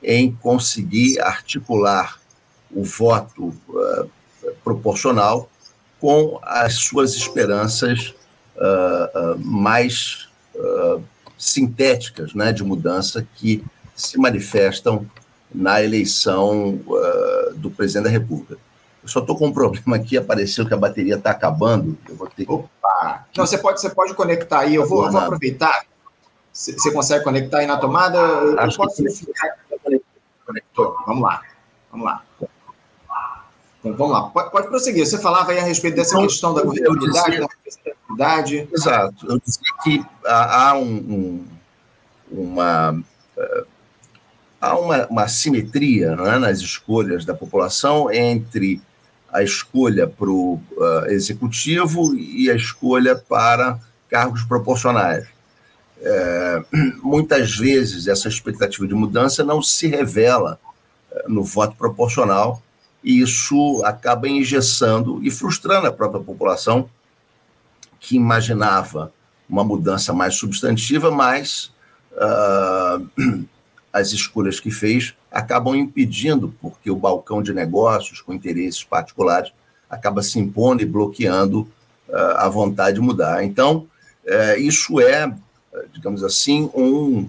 em 0.00 0.30
conseguir 0.30 1.20
articular 1.20 2.20
o 2.70 2.84
voto 2.84 3.48
uh, 3.68 4.08
proporcional 4.62 5.50
com 6.00 6.38
as 6.40 6.74
suas 6.74 7.14
esperanças 7.16 8.14
uh, 8.56 9.36
mais 9.38 10.28
sintéticas 11.36 12.32
né, 12.34 12.52
de 12.52 12.62
mudança 12.62 13.26
que 13.34 13.64
se 13.96 14.18
manifestam 14.18 15.04
na 15.52 15.82
eleição 15.82 16.78
do 17.56 17.70
presidente 17.70 18.04
da 18.04 18.10
República. 18.10 18.56
Eu 19.02 19.08
só 19.08 19.20
estou 19.20 19.36
com 19.36 19.48
um 19.48 19.52
problema 19.52 19.96
aqui, 19.96 20.16
apareceu 20.16 20.66
que 20.66 20.72
a 20.72 20.76
bateria 20.76 21.16
está 21.16 21.30
acabando. 21.30 21.98
Eu 22.08 22.14
vou 22.14 22.28
ter 22.28 22.44
que... 22.46 22.52
Opa! 22.52 23.26
Não, 23.36 23.46
você 23.46 23.58
pode, 23.58 23.80
você 23.80 23.90
pode 23.90 24.14
conectar 24.14 24.60
aí, 24.60 24.76
eu 24.76 24.86
vou, 24.86 25.10
vou 25.10 25.20
aproveitar. 25.20 25.84
Você 26.52 26.92
consegue 26.92 27.24
conectar 27.24 27.58
aí 27.58 27.66
na 27.66 27.78
tomada? 27.78 28.20
Acho 28.60 28.80
eu 28.80 28.86
posso 28.86 29.02
que 29.02 30.02
Conectou. 30.44 30.96
Vamos 31.06 31.22
lá. 31.22 31.42
Vamos 31.90 32.06
lá. 32.06 32.22
Então, 33.80 33.96
vamos 33.96 34.12
lá. 34.12 34.30
Pode, 34.30 34.50
pode 34.50 34.68
prosseguir. 34.68 35.06
Você 35.06 35.18
falava 35.18 35.52
aí 35.52 35.58
a 35.58 35.64
respeito 35.64 35.96
dessa 35.96 36.14
então, 36.14 36.26
questão 36.26 36.54
da 36.54 36.62
governabilidade, 36.62 37.40
da 37.40 37.46
representatividade. 37.46 38.68
Exato. 38.72 39.26
Eu 39.26 39.40
dizia 39.40 39.72
que 39.82 40.04
há 40.24 40.74
um, 40.76 40.96
um, 40.96 41.46
uma 42.30 43.02
eh, 43.36 43.64
há 44.60 44.78
uma, 44.78 45.06
uma 45.08 45.28
simetria 45.28 46.16
é, 46.18 46.38
nas 46.38 46.60
escolhas 46.60 47.24
da 47.24 47.34
população 47.34 48.10
entre 48.12 48.80
a 49.32 49.42
escolha 49.42 50.06
para 50.06 50.28
o 50.28 50.60
uh, 50.72 51.06
executivo 51.06 52.14
e 52.14 52.50
a 52.50 52.54
escolha 52.54 53.16
para 53.16 53.80
cargos 54.08 54.42
proporcionais. 54.42 55.26
É, 56.02 56.62
muitas 57.02 57.56
vezes 57.56 58.08
essa 58.08 58.28
expectativa 58.28 58.86
de 58.86 58.94
mudança 58.94 59.42
não 59.42 59.62
se 59.62 59.86
revela 59.86 60.60
uh, 61.10 61.32
no 61.32 61.42
voto 61.42 61.74
proporcional 61.76 62.62
e 63.02 63.20
isso 63.20 63.82
acaba 63.84 64.28
engessando 64.28 65.20
e 65.24 65.30
frustrando 65.30 65.86
a 65.86 65.92
própria 65.92 66.22
população 66.22 66.88
que 67.98 68.16
imaginava 68.16 69.12
uma 69.48 69.64
mudança 69.64 70.12
mais 70.12 70.34
substantiva, 70.34 71.10
mas 71.10 71.72
uh, 72.12 73.08
as 73.92 74.12
escolhas 74.12 74.58
que 74.58 74.70
fez 74.70 75.14
acabam 75.30 75.74
impedindo, 75.74 76.54
porque 76.60 76.90
o 76.90 76.96
balcão 76.96 77.42
de 77.42 77.52
negócios 77.52 78.20
com 78.20 78.32
interesses 78.32 78.82
particulares 78.82 79.52
acaba 79.88 80.22
se 80.22 80.38
impondo 80.38 80.82
e 80.82 80.86
bloqueando 80.86 81.68
uh, 82.08 82.36
a 82.36 82.48
vontade 82.48 82.94
de 82.96 83.00
mudar. 83.02 83.44
Então, 83.44 83.86
uh, 84.24 84.58
isso 84.58 85.00
é, 85.00 85.32
digamos 85.92 86.24
assim, 86.24 86.70
um, 86.74 87.28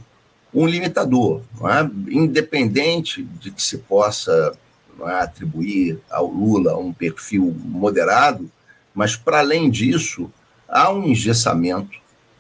um 0.53 0.65
limitador, 0.65 1.41
é? 1.61 2.13
independente 2.13 3.23
de 3.23 3.51
que 3.51 3.61
se 3.61 3.79
possa 3.79 4.53
é, 5.01 5.11
atribuir 5.19 5.99
ao 6.09 6.27
Lula 6.27 6.77
um 6.77 6.93
perfil 6.93 7.53
moderado, 7.65 8.49
mas, 8.93 9.15
para 9.15 9.39
além 9.39 9.69
disso, 9.69 10.31
há 10.67 10.91
um 10.91 11.05
engessamento 11.07 11.97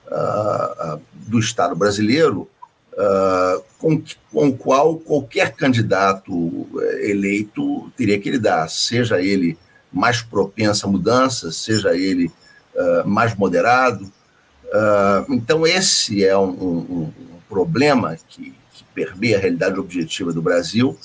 uh, 0.07 1.01
do 1.13 1.39
Estado 1.39 1.75
brasileiro 1.75 2.47
uh, 2.93 3.63
com, 3.77 4.01
com 4.31 4.49
o 4.49 4.57
qual 4.57 4.97
qualquer 4.97 5.53
candidato 5.53 6.67
eh, 6.79 7.11
eleito 7.11 7.91
teria 7.97 8.19
que 8.19 8.31
lidar, 8.31 8.69
seja 8.69 9.21
ele 9.21 9.57
mais 9.91 10.21
propenso 10.21 10.87
a 10.87 10.89
mudanças, 10.89 11.55
seja 11.57 11.95
ele 11.95 12.31
uh, 12.75 13.07
mais 13.07 13.35
moderado. 13.35 14.05
Uh, 14.65 15.33
então, 15.33 15.67
esse 15.67 16.25
é 16.25 16.35
um, 16.37 16.49
um, 16.49 17.13
um 17.29 17.39
problema 17.47 18.17
que, 18.27 18.53
que, 18.73 18.83
permeia 18.95 19.37
a 19.37 19.39
realidade 19.39 19.79
objetiva 19.79 20.31
do 20.31 20.41
Brasil 20.41 20.97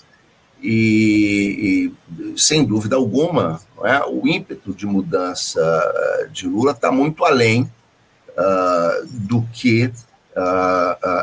e, 0.62 1.90
e 2.12 2.38
sem 2.38 2.64
dúvida 2.64 2.97
alguma, 2.97 3.61
é, 3.83 4.04
o 4.07 4.26
ímpeto 4.26 4.75
de 4.75 4.85
mudança 4.85 5.61
de 6.30 6.47
Lula 6.47 6.73
está 6.73 6.90
muito 6.92 7.25
além 7.25 7.62
uh, 7.62 9.07
do 9.07 9.42
que 9.52 9.90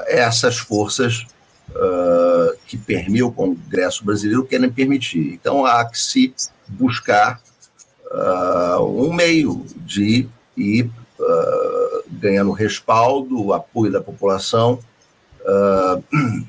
essas 0.07 0.57
forças 0.57 1.25
uh, 1.69 2.57
que 2.65 2.77
permeiam 2.77 3.27
o 3.27 3.31
Congresso 3.31 4.03
brasileiro 4.03 4.45
querem 4.45 4.69
permitir. 4.69 5.33
Então, 5.33 5.65
há 5.65 5.85
que 5.85 5.97
se 5.97 6.33
buscar 6.67 7.41
um 8.79 9.13
meio 9.13 9.65
de 9.77 10.27
ir 10.55 10.89
ganhando 12.07 12.51
respaldo, 12.51 13.51
apoio 13.51 13.91
da 13.91 13.99
população 13.99 14.79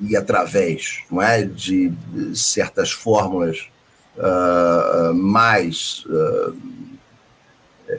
e 0.00 0.16
através 0.16 1.02
não 1.10 1.20
é, 1.20 1.42
de 1.42 1.92
certas 2.34 2.90
fórmulas 2.92 3.68
uh, 4.16 5.14
mais 5.14 6.04
uh, 6.06 6.56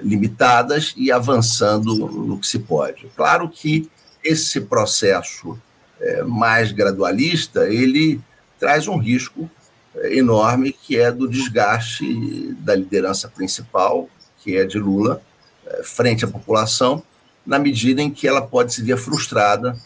limitadas 0.01 0.94
e 0.98 1.12
avançando 1.12 1.96
no 1.96 2.38
que 2.39 2.48
se 2.48 2.60
pode. 2.60 3.10
Claro 3.15 3.50
que 3.50 3.89
esse 4.24 4.62
processo 4.62 5.58
é, 6.00 6.24
mais 6.24 6.72
gradualista 6.72 7.67
ele 7.67 8.20
traz 8.60 8.88
um 8.88 8.98
risco 8.98 9.50
é, 9.96 10.17
enorme 10.17 10.72
que 10.72 10.98
é 10.98 11.12
do 11.12 11.27
desgaste 11.27 12.53
da 12.60 12.75
liderança 12.75 13.27
principal, 13.27 14.10
que 14.44 14.58
é 14.58 14.65
de 14.65 14.77
Lula, 14.77 15.22
é, 15.65 15.84
frente 15.84 16.25
à 16.25 16.27
população, 16.27 17.01
na 17.46 17.58
medida 17.58 18.01
em 18.01 18.12
que 18.12 18.27
ela 18.27 18.41
pode 18.41 18.74
se 18.74 18.82
ver 18.82 18.98
frustrada 18.98 19.77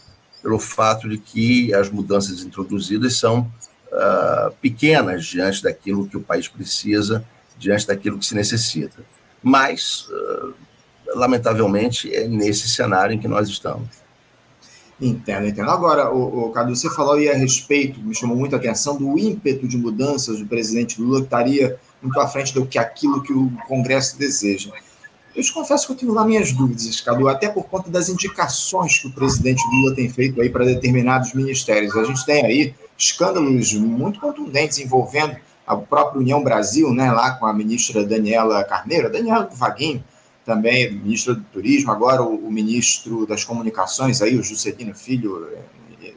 pelo 0.42 0.58
fato 0.58 1.08
de 1.08 1.18
que 1.18 1.72
as 1.72 1.88
mudanças 1.88 2.42
introduzidas 2.42 3.16
são 3.16 3.48
uh, 3.92 4.52
pequenas 4.60 5.24
diante 5.24 5.62
daquilo 5.62 6.08
que 6.08 6.16
o 6.16 6.20
país 6.20 6.48
precisa, 6.48 7.24
diante 7.56 7.86
daquilo 7.86 8.18
que 8.18 8.26
se 8.26 8.34
necessita 8.34 9.04
mas, 9.42 10.08
uh, 10.08 10.54
lamentavelmente, 11.14 12.14
é 12.14 12.26
nesse 12.26 12.68
cenário 12.68 13.14
em 13.14 13.18
que 13.18 13.28
nós 13.28 13.48
estamos. 13.48 13.88
Entendo, 15.00 15.48
entendo. 15.48 15.70
Agora, 15.70 16.12
o, 16.12 16.46
o 16.46 16.50
Cadu, 16.50 16.76
você 16.76 16.88
falou 16.88 17.14
aí 17.14 17.28
a 17.28 17.34
respeito, 17.34 18.00
me 18.00 18.14
chamou 18.14 18.36
muita 18.36 18.56
atenção, 18.56 18.96
do 18.96 19.18
ímpeto 19.18 19.66
de 19.66 19.76
mudanças 19.76 20.38
do 20.38 20.46
presidente 20.46 21.00
Lula, 21.00 21.18
que 21.18 21.26
estaria 21.26 21.76
muito 22.00 22.20
à 22.20 22.28
frente 22.28 22.54
do 22.54 22.64
que 22.64 22.78
aquilo 22.78 23.22
que 23.22 23.32
o 23.32 23.50
Congresso 23.66 24.16
deseja. 24.16 24.70
Eu 25.34 25.42
te 25.42 25.52
confesso 25.52 25.86
que 25.86 25.92
eu 25.92 25.96
tenho 25.96 26.12
lá 26.12 26.24
minhas 26.24 26.52
dúvidas, 26.52 27.00
Cadu, 27.00 27.26
até 27.26 27.48
por 27.48 27.64
conta 27.64 27.90
das 27.90 28.08
indicações 28.08 28.98
que 28.98 29.08
o 29.08 29.12
presidente 29.12 29.62
Lula 29.72 29.94
tem 29.94 30.08
feito 30.08 30.40
aí 30.40 30.50
para 30.50 30.64
determinados 30.64 31.32
ministérios. 31.32 31.96
A 31.96 32.04
gente 32.04 32.24
tem 32.24 32.44
aí 32.44 32.74
escândalos 32.96 33.72
muito 33.72 34.20
contundentes 34.20 34.78
envolvendo 34.78 35.36
a 35.66 35.76
própria 35.76 36.20
União 36.20 36.42
Brasil, 36.42 36.92
né, 36.92 37.10
lá 37.10 37.32
com 37.32 37.46
a 37.46 37.52
ministra 37.52 38.04
Daniela 38.04 38.64
Carneiro, 38.64 39.10
Daniela 39.10 39.48
Vaguinho, 39.52 40.04
também 40.44 40.92
ministra 40.92 41.34
do 41.34 41.42
Turismo, 41.52 41.92
agora 41.92 42.22
o, 42.22 42.46
o, 42.46 42.50
ministro 42.50 43.26
das 43.26 43.44
Comunicações, 43.44 44.20
aí, 44.20 44.36
o 44.36 44.42
Juscelino 44.42 44.94
Filho, 44.94 45.48
é, 46.02 46.14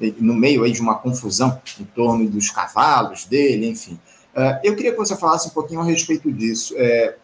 é, 0.00 0.12
no 0.18 0.34
meio 0.34 0.62
aí 0.62 0.70
de 0.70 0.80
uma 0.80 0.94
confusão 0.94 1.60
em 1.80 1.84
torno 1.84 2.28
dos 2.28 2.50
cavalos 2.50 3.24
dele, 3.24 3.68
enfim. 3.68 3.98
Uh, 4.34 4.60
eu 4.62 4.76
queria 4.76 4.92
que 4.92 4.98
você 4.98 5.16
falasse 5.16 5.48
um 5.48 5.52
pouquinho 5.52 5.80
a 5.80 5.84
respeito 5.84 6.30
disso. 6.30 6.74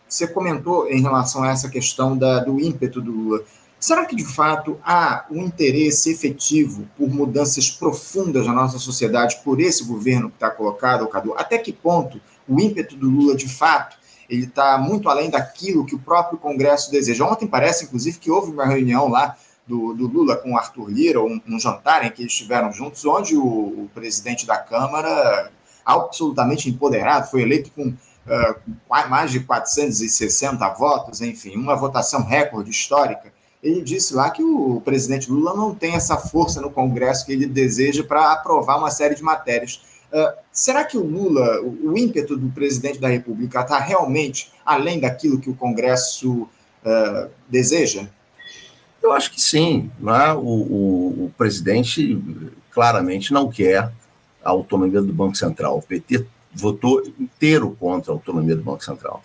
Você 0.08 0.26
comentou 0.26 0.88
em 0.88 1.02
relação 1.02 1.42
a 1.42 1.50
essa 1.50 1.68
questão 1.68 2.16
da, 2.16 2.38
do 2.38 2.58
ímpeto 2.58 3.02
do 3.02 3.12
Lula. 3.12 3.44
Será 3.82 4.06
que, 4.06 4.14
de 4.14 4.24
fato, 4.24 4.78
há 4.84 5.26
um 5.28 5.42
interesse 5.42 6.12
efetivo 6.12 6.88
por 6.96 7.08
mudanças 7.08 7.68
profundas 7.68 8.46
na 8.46 8.52
nossa 8.52 8.78
sociedade 8.78 9.40
por 9.42 9.60
esse 9.60 9.82
governo 9.82 10.28
que 10.28 10.36
está 10.36 10.48
colocado, 10.48 11.08
Cadu? 11.08 11.34
Até 11.34 11.58
que 11.58 11.72
ponto 11.72 12.20
o 12.46 12.60
ímpeto 12.60 12.94
do 12.94 13.10
Lula, 13.10 13.34
de 13.34 13.48
fato, 13.48 13.96
ele 14.30 14.44
está 14.44 14.78
muito 14.78 15.08
além 15.08 15.28
daquilo 15.30 15.84
que 15.84 15.96
o 15.96 15.98
próprio 15.98 16.38
Congresso 16.38 16.92
deseja? 16.92 17.24
Ontem 17.24 17.48
parece, 17.48 17.86
inclusive, 17.86 18.20
que 18.20 18.30
houve 18.30 18.52
uma 18.52 18.64
reunião 18.64 19.08
lá 19.08 19.36
do, 19.66 19.92
do 19.94 20.06
Lula 20.06 20.36
com 20.36 20.52
o 20.52 20.56
Arthur 20.56 20.88
Lira, 20.88 21.20
um, 21.20 21.40
um, 21.44 21.58
jantar 21.58 22.06
em 22.06 22.10
que 22.12 22.22
eles 22.22 22.32
estiveram 22.32 22.72
juntos, 22.72 23.04
onde 23.04 23.36
o, 23.36 23.42
o 23.44 23.90
presidente 23.92 24.46
da 24.46 24.58
Câmara, 24.58 25.50
absolutamente 25.84 26.70
empoderado, 26.70 27.28
foi 27.28 27.42
eleito 27.42 27.72
com 27.72 27.88
uh, 27.88 29.08
mais 29.10 29.32
de 29.32 29.40
460 29.40 30.68
votos, 30.68 31.20
enfim, 31.20 31.56
uma 31.56 31.74
votação 31.74 32.22
recorde 32.22 32.70
histórica 32.70 33.32
ele 33.62 33.80
disse 33.80 34.12
lá 34.12 34.28
que 34.30 34.42
o 34.42 34.82
presidente 34.84 35.30
Lula 35.30 35.54
não 35.54 35.72
tem 35.74 35.94
essa 35.94 36.16
força 36.16 36.60
no 36.60 36.70
Congresso 36.70 37.24
que 37.24 37.32
ele 37.32 37.46
deseja 37.46 38.02
para 38.02 38.32
aprovar 38.32 38.76
uma 38.76 38.90
série 38.90 39.14
de 39.14 39.22
matérias. 39.22 39.80
Uh, 40.12 40.36
será 40.50 40.84
que 40.84 40.98
o 40.98 41.04
Lula, 41.04 41.62
o, 41.62 41.96
ímpeto 41.96 42.36
do 42.36 42.48
presidente 42.48 42.98
da 42.98 43.08
República 43.08 43.60
está 43.60 43.78
realmente 43.78 44.52
além 44.66 44.98
daquilo 44.98 45.38
que 45.38 45.48
o 45.48 45.54
Congresso 45.54 46.42
uh, 46.42 47.30
deseja? 47.48 48.08
Eu 49.00 49.12
acho 49.12 49.30
que 49.30 49.40
sim. 49.40 49.90
Né? 50.00 50.32
O, 50.34 50.38
o, 50.38 51.24
o, 51.24 51.34
presidente 51.38 52.20
claramente 52.70 53.32
não 53.32 53.48
quer 53.48 53.90
a 54.44 54.50
autonomia 54.50 55.00
do 55.00 55.12
Banco 55.12 55.36
Central. 55.36 55.78
O 55.78 55.82
PT 55.82 56.26
votou 56.52 57.00
inteiro 57.18 57.76
contra 57.78 58.12
a 58.12 58.14
autonomia 58.14 58.56
do 58.56 58.62
Banco 58.62 58.84
Central. 58.84 59.22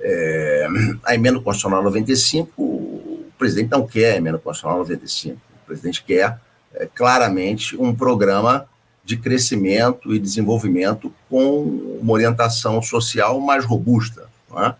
É, 0.00 0.66
a 1.04 1.14
emenda 1.14 1.40
constitucional 1.40 1.82
95, 1.82 3.07
o 3.38 3.44
presidente 3.48 3.70
não 3.70 3.86
quer 3.86 4.16
emenda 4.16 4.36
constitucional 4.36 4.78
95. 4.78 5.36
O 5.36 5.66
presidente 5.66 6.02
quer 6.02 6.40
é, 6.74 6.88
claramente 6.92 7.76
um 7.80 7.94
programa 7.94 8.66
de 9.04 9.16
crescimento 9.16 10.12
e 10.12 10.18
desenvolvimento 10.18 11.14
com 11.30 11.62
uma 12.00 12.12
orientação 12.12 12.82
social 12.82 13.40
mais 13.40 13.64
robusta 13.64 14.28
é? 14.56 14.74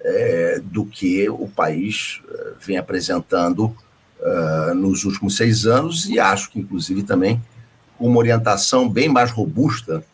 É, 0.00 0.60
do 0.62 0.84
que 0.84 1.28
o 1.30 1.48
país 1.48 2.20
é, 2.28 2.52
vem 2.60 2.76
apresentando 2.76 3.74
uh, 4.20 4.74
nos 4.74 5.04
últimos 5.04 5.34
seis 5.34 5.64
anos 5.64 6.06
e 6.06 6.20
acho 6.20 6.50
que, 6.50 6.60
inclusive, 6.60 7.02
também 7.02 7.42
com 7.96 8.06
uma 8.06 8.18
orientação 8.18 8.86
bem 8.86 9.08
mais 9.08 9.30
robusta 9.30 10.04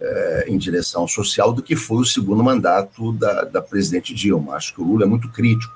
uh, 0.00 0.42
em 0.46 0.56
direção 0.56 1.08
social 1.08 1.52
do 1.52 1.62
que 1.62 1.74
foi 1.74 1.98
o 1.98 2.04
segundo 2.04 2.44
mandato 2.44 3.12
da, 3.12 3.42
da 3.42 3.60
presidente 3.60 4.14
Dilma. 4.14 4.54
Acho 4.54 4.72
que 4.72 4.80
o 4.80 4.84
Lula 4.84 5.04
é 5.04 5.08
muito 5.08 5.28
crítico, 5.30 5.74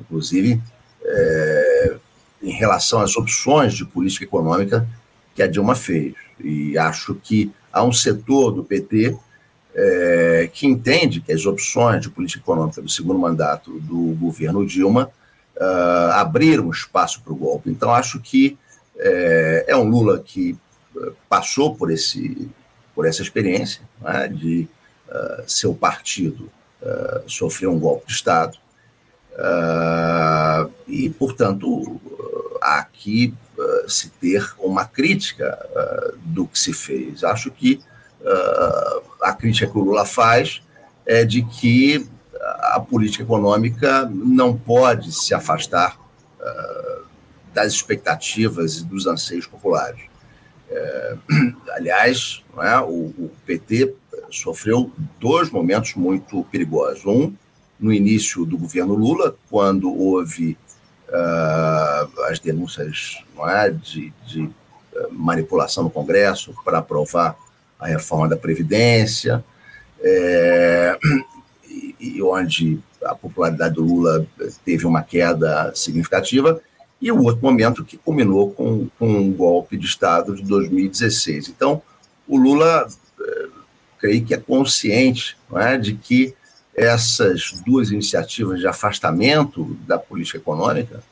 inclusive 0.00 0.60
uh, 1.04 2.00
em 2.42 2.52
relação 2.52 3.00
às 3.00 3.16
opções 3.16 3.74
de 3.74 3.84
política 3.84 4.24
econômica 4.24 4.86
que 5.34 5.42
a 5.42 5.46
Dilma 5.46 5.74
fez. 5.74 6.14
E 6.40 6.76
acho 6.76 7.14
que 7.14 7.52
há 7.72 7.82
um 7.82 7.92
setor 7.92 8.50
do 8.50 8.64
PT 8.64 9.16
é, 9.74 10.50
que 10.52 10.66
entende 10.66 11.20
que 11.20 11.32
as 11.32 11.46
opções 11.46 12.02
de 12.02 12.10
política 12.10 12.42
econômica 12.42 12.82
do 12.82 12.90
segundo 12.90 13.18
mandato 13.18 13.80
do 13.80 14.14
governo 14.20 14.66
Dilma 14.66 15.10
uh, 15.56 16.12
abriram 16.12 16.70
espaço 16.70 17.22
para 17.22 17.32
o 17.32 17.36
golpe. 17.36 17.70
Então, 17.70 17.90
acho 17.90 18.20
que 18.20 18.58
é, 18.98 19.64
é 19.68 19.76
um 19.76 19.88
Lula 19.88 20.18
que 20.18 20.56
uh, 20.94 21.12
passou 21.28 21.74
por, 21.74 21.90
esse, 21.90 22.50
por 22.94 23.06
essa 23.06 23.22
experiência 23.22 23.82
né, 24.00 24.28
de 24.28 24.68
uh, 25.08 25.42
seu 25.46 25.74
partido 25.74 26.50
uh, 26.82 27.22
sofrer 27.26 27.68
um 27.68 27.78
golpe 27.78 28.06
de 28.06 28.12
Estado. 28.12 28.58
E, 30.86 31.10
portanto, 31.10 32.00
há 32.60 32.84
que 32.84 33.34
se 33.86 34.10
ter 34.10 34.54
uma 34.58 34.84
crítica 34.84 35.58
do 36.24 36.46
que 36.46 36.58
se 36.58 36.72
fez. 36.72 37.22
Acho 37.24 37.50
que 37.50 37.80
a 39.20 39.32
crítica 39.32 39.70
que 39.70 39.78
o 39.78 39.82
Lula 39.82 40.04
faz 40.04 40.62
é 41.06 41.24
de 41.24 41.42
que 41.42 42.06
a 42.60 42.80
política 42.80 43.22
econômica 43.22 44.08
não 44.12 44.56
pode 44.56 45.12
se 45.12 45.34
afastar 45.34 45.98
das 47.52 47.72
expectativas 47.72 48.78
e 48.78 48.84
dos 48.84 49.06
anseios 49.06 49.46
populares. 49.46 50.00
Aliás, 51.72 52.42
é, 52.58 52.78
o, 52.80 53.30
PT 53.44 53.94
sofreu 54.30 54.90
dois 55.20 55.50
momentos 55.50 55.94
muito 55.94 56.44
perigosos. 56.44 57.04
Um, 57.04 57.34
no 57.78 57.92
início 57.92 58.46
do 58.46 58.56
governo 58.56 58.94
Lula, 58.94 59.34
quando 59.50 59.92
houve 59.92 60.56
uh, 61.12 62.22
as 62.24 62.38
denúncias 62.38 63.22
é, 63.46 63.70
de, 63.70 64.12
de 64.26 64.50
manipulação 65.10 65.84
no 65.84 65.90
Congresso 65.90 66.54
para 66.64 66.78
aprovar 66.78 67.36
a 67.78 67.86
reforma 67.86 68.28
da 68.28 68.36
Previdência, 68.36 69.44
é, 70.00 70.98
e 72.00 72.22
onde 72.22 72.80
a 73.04 73.14
popularidade 73.14 73.74
do 73.74 73.82
Lula 73.82 74.26
teve 74.64 74.86
uma 74.86 75.02
queda 75.02 75.72
significativa, 75.74 76.60
e 77.00 77.10
o 77.10 77.22
outro 77.22 77.42
momento 77.42 77.84
que 77.84 77.96
culminou 77.96 78.52
com, 78.52 78.88
com 78.98 79.08
um 79.08 79.32
golpe 79.32 79.76
de 79.76 79.86
Estado 79.86 80.36
de 80.36 80.42
2016. 80.44 81.48
Então, 81.48 81.82
o 82.28 82.38
Lula, 82.38 82.86
eh, 83.20 83.48
creio 83.98 84.24
que 84.24 84.32
é 84.32 84.36
consciente 84.36 85.36
é, 85.56 85.76
de 85.76 85.94
que 85.94 86.32
essas 86.74 87.52
duas 87.64 87.90
iniciativas 87.90 88.60
de 88.60 88.66
afastamento 88.66 89.76
da 89.86 89.98
política 89.98 90.38
econômica 90.38 91.02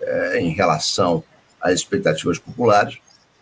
eh, 0.00 0.40
em 0.40 0.50
relação 0.50 1.22
às 1.60 1.74
expectativas 1.74 2.38
populares, 2.38 2.98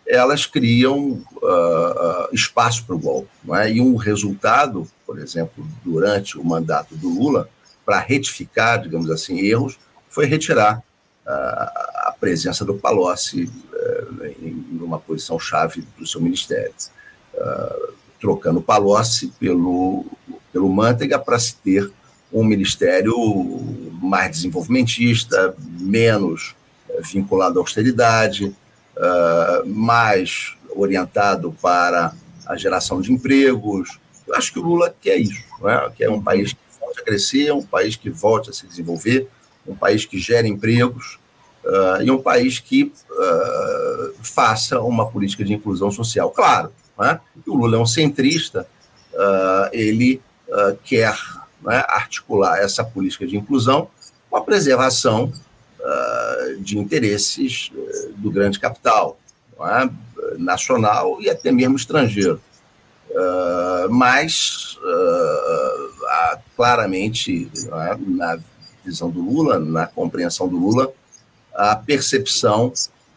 elas 0.09 0.47
criam 0.47 1.23
uh, 1.35 1.45
uh, 1.45 2.33
espaço 2.33 2.83
para 2.83 2.95
o 2.95 2.99
golpe. 2.99 3.29
É? 3.53 3.71
E 3.71 3.79
um 3.79 3.95
resultado, 3.95 4.89
por 5.05 5.19
exemplo, 5.19 5.65
durante 5.85 6.37
o 6.37 6.43
mandato 6.43 6.95
do 6.95 7.07
Lula, 7.07 7.47
para 7.85 7.99
retificar, 7.99 8.81
digamos 8.81 9.09
assim, 9.11 9.39
erros, 9.39 9.77
foi 10.09 10.25
retirar 10.25 10.79
uh, 10.79 11.29
a 11.29 12.15
presença 12.19 12.65
do 12.65 12.73
Palocci 12.73 13.49
em 14.41 14.79
uma 14.81 14.99
posição 14.99 15.39
chave 15.39 15.85
do 15.97 16.05
seu 16.05 16.19
ministério, 16.19 16.73
trocando 18.19 18.59
o 18.59 18.61
Palocci 18.61 19.31
pelo, 19.39 20.05
pelo 20.51 20.69
Manteiga 20.69 21.19
para 21.19 21.37
se 21.39 21.55
ter 21.55 21.91
um 22.31 22.43
ministério 22.43 23.15
mais 24.01 24.31
desenvolvimentista, 24.31 25.55
menos 25.79 26.55
vinculado 27.11 27.59
à 27.59 27.61
austeridade, 27.61 28.45
uh, 28.45 29.67
mais 29.67 30.55
orientado 30.75 31.55
para 31.61 32.13
a 32.45 32.55
geração 32.55 33.01
de 33.01 33.11
empregos. 33.11 33.99
Eu 34.27 34.35
acho 34.35 34.51
que 34.53 34.59
o 34.59 34.63
Lula 34.63 34.93
quer 35.01 35.17
isso, 35.17 35.43
é? 35.67 35.89
quer 35.95 36.09
um 36.09 36.21
país 36.21 36.53
que 36.53 36.59
volte 36.79 36.99
a 36.99 37.03
crescer, 37.03 37.51
um 37.51 37.63
país 37.63 37.95
que 37.95 38.09
volte 38.09 38.49
a 38.49 38.53
se 38.53 38.67
desenvolver, 38.67 39.27
um 39.67 39.75
país 39.75 40.05
que 40.05 40.19
gere 40.19 40.47
empregos 40.47 41.19
uh, 41.65 42.01
e 42.01 42.11
um 42.11 42.21
país 42.21 42.59
que 42.59 42.83
uh, 42.83 44.13
faça 44.21 44.79
uma 44.81 45.09
política 45.09 45.43
de 45.43 45.53
inclusão 45.53 45.91
social. 45.91 46.29
Claro, 46.31 46.71
é? 47.01 47.19
o 47.47 47.55
Lula 47.55 47.77
é 47.77 47.79
um 47.79 47.85
centrista, 47.85 48.67
ele 49.73 50.21
quer 50.83 51.15
né, 51.61 51.83
articular 51.87 52.59
essa 52.59 52.83
política 52.83 53.27
de 53.27 53.37
inclusão 53.37 53.89
com 54.29 54.37
a 54.37 54.41
preservação 54.41 55.31
de 56.59 56.77
interesses 56.77 57.71
eh, 57.75 58.09
do 58.17 58.31
grande 58.31 58.59
capital, 58.59 59.17
é? 59.61 59.89
nacional 60.37 61.21
e 61.21 61.29
até 61.29 61.51
mesmo 61.51 61.75
estrangeiro. 61.75 62.41
Uh, 63.09 63.89
mas 63.89 64.77
uh, 64.77 66.05
há 66.07 66.39
claramente, 66.55 67.49
é? 67.55 67.97
na 68.07 68.37
visão 68.85 69.09
do 69.09 69.19
Lula, 69.19 69.57
na 69.57 69.87
compreensão 69.87 70.47
do 70.47 70.57
Lula, 70.57 70.93
a 71.53 71.75
percepção 71.75 72.71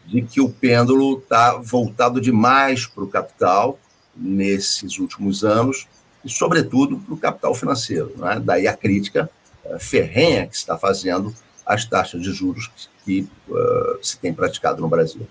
de 0.05 0.21
que 0.21 0.41
o 0.41 0.49
pêndulo 0.49 1.19
está 1.19 1.55
voltado 1.55 2.19
demais 2.19 2.87
para 2.87 3.03
o 3.03 3.07
capital 3.07 3.79
nesses 4.15 4.97
últimos 4.99 5.43
anos 5.43 5.87
e, 6.23 6.29
sobretudo, 6.29 6.97
para 6.97 7.13
o 7.13 7.17
capital 7.17 7.53
financeiro. 7.53 8.13
É? 8.25 8.39
Daí 8.39 8.67
a 8.67 8.75
crítica 8.75 9.29
uh, 9.65 9.79
ferrenha 9.79 10.47
que 10.47 10.55
está 10.55 10.77
fazendo 10.77 11.33
às 11.65 11.85
taxas 11.85 12.21
de 12.21 12.31
juros 12.31 12.69
que 13.05 13.27
uh, 13.49 13.97
se 14.01 14.17
tem 14.17 14.33
praticado 14.33 14.81
no 14.81 14.87
Brasil. 14.87 15.27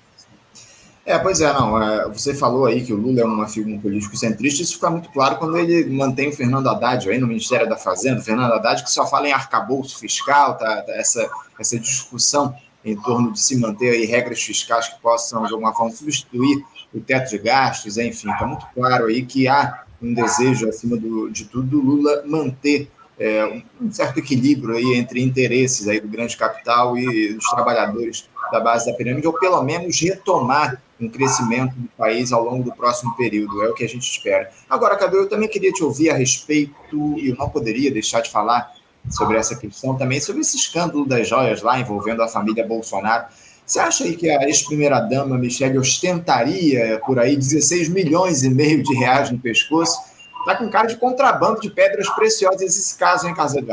É, 1.04 1.18
pois 1.18 1.40
é, 1.40 1.52
não. 1.52 1.82
É, 1.82 2.08
você 2.08 2.32
falou 2.32 2.66
aí 2.66 2.82
que 2.82 2.92
o 2.92 2.96
Lula 2.96 3.20
é 3.20 3.24
uma 3.24 3.48
figura 3.48 3.76
político 3.78 4.16
centrista, 4.16 4.62
isso 4.62 4.74
fica 4.74 4.88
muito 4.88 5.10
claro 5.10 5.36
quando 5.36 5.58
ele 5.58 5.84
mantém 5.90 6.28
o 6.28 6.32
Fernando 6.32 6.68
Haddad 6.68 7.10
aí 7.10 7.18
no 7.18 7.26
Ministério 7.26 7.68
da 7.68 7.76
Fazenda, 7.76 8.20
o 8.20 8.24
Fernando 8.24 8.52
Haddad 8.52 8.84
que 8.84 8.90
só 8.90 9.04
fala 9.06 9.28
em 9.28 9.32
arcabouço 9.32 9.98
fiscal, 9.98 10.56
tá, 10.56 10.82
tá, 10.82 10.92
essa, 10.92 11.28
essa 11.58 11.78
discussão 11.78 12.54
em 12.84 12.96
torno 12.96 13.32
de 13.32 13.40
se 13.40 13.56
manter 13.56 13.90
aí 13.90 14.04
regras 14.04 14.42
fiscais 14.42 14.88
que 14.88 15.00
possam, 15.00 15.44
de 15.44 15.52
alguma 15.52 15.74
forma, 15.74 15.92
substituir 15.92 16.64
o 16.94 17.00
teto 17.00 17.30
de 17.30 17.38
gastos, 17.38 17.98
enfim, 17.98 18.30
está 18.30 18.46
muito 18.46 18.66
claro 18.72 19.06
aí 19.06 19.24
que 19.24 19.48
há 19.48 19.82
um 20.02 20.12
desejo, 20.12 20.68
acima 20.68 20.96
do, 20.96 21.30
de 21.30 21.44
tudo, 21.44 21.68
do 21.68 21.80
Lula 21.80 22.24
manter 22.26 22.90
é, 23.18 23.62
um 23.80 23.92
certo 23.92 24.18
equilíbrio 24.18 24.76
aí 24.76 24.94
entre 24.94 25.22
interesses 25.22 25.86
aí 25.86 26.00
do 26.00 26.08
grande 26.08 26.36
capital 26.36 26.98
e 26.98 27.34
dos 27.34 27.48
trabalhadores 27.50 28.28
da 28.50 28.60
base 28.60 28.90
da 28.90 28.96
pirâmide, 28.96 29.26
ou 29.26 29.32
pelo 29.32 29.62
menos 29.62 30.00
retomar 30.00 30.82
um 31.00 31.08
crescimento 31.08 31.74
do 31.74 31.88
país 31.96 32.32
ao 32.32 32.44
longo 32.44 32.62
do 32.62 32.72
próximo 32.72 33.16
período, 33.16 33.62
é 33.62 33.68
o 33.68 33.74
que 33.74 33.84
a 33.84 33.88
gente 33.88 34.08
espera. 34.08 34.50
Agora, 34.68 34.96
Cadu, 34.96 35.16
eu 35.16 35.28
também 35.28 35.48
queria 35.48 35.72
te 35.72 35.82
ouvir 35.82 36.10
a 36.10 36.14
respeito, 36.14 37.18
e 37.18 37.30
eu 37.30 37.36
não 37.36 37.48
poderia 37.48 37.90
deixar 37.90 38.20
de 38.20 38.30
falar 38.30 38.72
sobre 39.10 39.36
essa 39.36 39.56
questão 39.56 39.96
também, 39.96 40.20
sobre 40.20 40.42
esse 40.42 40.56
escândalo 40.56 41.04
das 41.04 41.28
joias 41.28 41.60
lá 41.62 41.78
envolvendo 41.78 42.22
a 42.22 42.28
família 42.28 42.66
Bolsonaro. 42.66 43.26
Você 43.72 43.78
acha 43.78 44.04
aí 44.04 44.14
que 44.14 44.28
a 44.28 44.42
ex-primeira-dama 44.42 45.38
Michelle 45.38 45.78
ostentaria 45.78 47.00
por 47.06 47.18
aí 47.18 47.34
16 47.34 47.88
milhões 47.88 48.42
e 48.42 48.50
meio 48.50 48.82
de 48.82 48.94
reais 48.94 49.30
no 49.30 49.38
pescoço 49.38 49.98
Está 50.40 50.56
com 50.56 50.68
cara 50.68 50.88
de 50.88 50.96
contrabando 50.96 51.58
de 51.58 51.70
pedras 51.70 52.06
preciosas 52.10 52.60
esse 52.60 52.98
caso, 52.98 53.32
Casa 53.34 53.62
de 53.62 53.72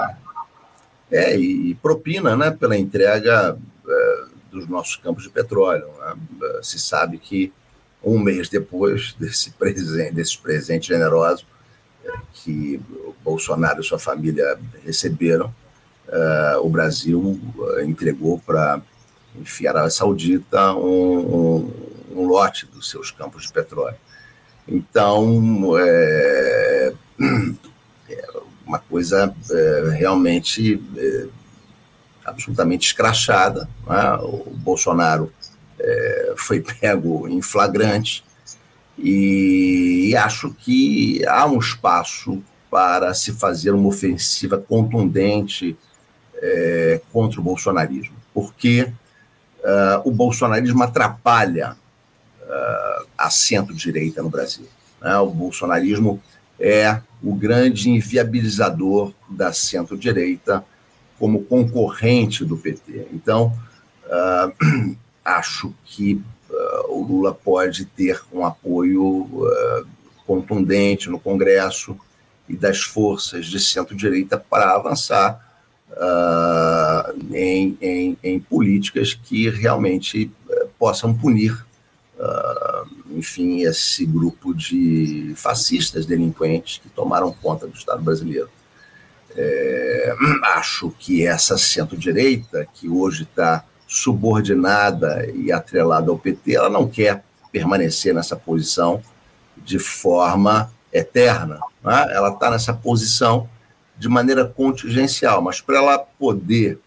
É, 1.12 1.36
e 1.36 1.76
propina 1.76 2.38
né, 2.38 2.50
pela 2.50 2.78
entrega 2.78 3.58
é, 3.86 4.24
dos 4.50 4.70
nossos 4.70 4.96
campos 4.96 5.24
de 5.24 5.32
petróleo. 5.32 5.90
Né? 6.00 6.16
Se 6.64 6.80
sabe 6.80 7.18
que 7.18 7.52
um 8.02 8.18
mês 8.20 8.48
depois 8.48 9.14
desse 9.20 9.52
presente, 9.52 10.14
desses 10.14 10.38
presentes 10.38 10.88
generosos 10.88 11.46
é, 12.06 12.12
que 12.36 12.80
o 12.90 13.14
Bolsonaro 13.22 13.82
e 13.82 13.84
sua 13.84 14.00
família 14.00 14.58
receberam, 14.86 15.54
é, 16.08 16.58
o 16.62 16.70
Brasil 16.70 17.38
é, 17.76 17.84
entregou 17.84 18.40
para 18.40 18.82
enfim, 19.36 19.68
a 19.68 19.72
Arábia 19.72 19.89
Saudita 19.89 20.74
um, 20.76 21.20
um, 21.20 21.74
um 22.12 22.28
lote 22.28 22.65
dos 22.65 22.89
seus 22.89 23.12
campos 23.12 23.44
de 23.44 23.54
petróleo. 23.54 23.98
Então, 24.68 25.78
é, 25.78 26.94
é 28.10 28.30
uma 28.65 28.80
coisa 28.80 29.34
é, 29.50 29.89
realmente 29.98 30.82
é, 30.96 31.28
absolutamente 32.24 32.88
escrachada. 32.88 33.68
Né? 33.88 34.13
O 34.22 34.52
Bolsonaro 34.52 35.34
é, 35.80 36.34
foi 36.38 36.62
pego 36.80 37.28
em 37.28 37.42
flagrante 37.42 38.24
e, 38.98 40.10
e 40.10 40.15
acho 40.15 40.54
que 40.54 41.26
há 41.26 41.46
um 41.46 41.58
espaço 41.58 42.44
para 42.70 43.13
se 43.13 43.32
fazer 43.32 43.72
uma 43.72 43.88
ofensiva 43.88 44.58
contundente 44.58 45.76
é, 46.36 47.02
contra 47.12 47.39
o 47.39 47.44
bolsonarismo, 47.44 48.15
porque 48.34 48.92
uh, 49.60 50.08
o 50.08 50.12
bolsonarismo 50.12 50.84
atrapalha 50.84 51.76
uh, 52.41 53.08
a 53.17 53.30
centro-direita 53.30 54.22
no 54.22 54.30
Brasil. 54.30 54.67
Né? 55.02 55.17
O 55.17 55.30
bolsonarismo 55.30 56.22
é 56.60 57.00
o 57.24 57.34
grande 57.34 57.89
inviabilizador 57.89 59.13
da 59.30 59.54
centro-direita 59.54 60.63
como 61.17 61.43
concorrente 61.43 62.45
do 62.45 62.58
PT. 62.58 63.08
Então, 63.13 63.54
uh, 64.06 64.95
acho 65.24 65.74
que 65.86 66.22
o 66.89 67.04
Lula 67.04 67.32
pode 67.32 67.86
ter 67.86 68.19
um 68.34 68.43
apoio 68.43 69.30
contundente 70.26 71.08
no 71.08 71.19
Congresso 71.19 71.95
e 72.50 72.56
das 72.56 72.82
forças 72.82 73.45
de 73.45 73.60
centro-direita 73.60 74.36
para 74.38 74.74
avançar 74.74 75.49
em, 77.34 77.78
em, 77.82 78.17
em, 78.23 78.39
políticas 78.39 79.13
que 79.13 79.49
realmente 79.49 80.32
possam 80.78 81.13
punir, 81.13 81.65
enfim, 83.12 83.62
esse 83.62 84.06
grupo 84.06 84.54
de 84.54 85.34
fascistas 85.36 86.06
delinquentes 86.06 86.78
que 86.78 86.89
tomaram 86.89 87.32
conta 87.32 87.67
do 87.67 87.75
Estado 87.75 88.02
brasileiro. 88.02 88.49
É, 89.36 90.15
acho 90.56 90.91
que 90.99 91.25
essa 91.25 91.58
centro-direita, 91.58 92.67
que 92.73 92.89
hoje 92.89 93.23
está 93.23 93.63
subordinada 93.88 95.28
e 95.34 95.52
atrelada 95.52 96.12
ao 96.12 96.17
PT, 96.17 96.56
ela 96.56 96.69
não 96.69 96.88
quer 96.88 97.23
permanecer 97.52 98.13
nessa 98.13 98.36
posição 98.36 99.02
de 99.58 99.80
forma 99.80 100.71
eterna. 100.93 101.60
Né? 101.84 102.08
Ela 102.12 102.30
está 102.30 102.52
nessa 102.52 102.73
posição 102.73 103.49
de 104.00 104.08
maneira 104.08 104.46
contingencial, 104.46 105.42
mas 105.42 105.60
para 105.60 105.78
ela 105.78 106.00
poder 106.00 106.80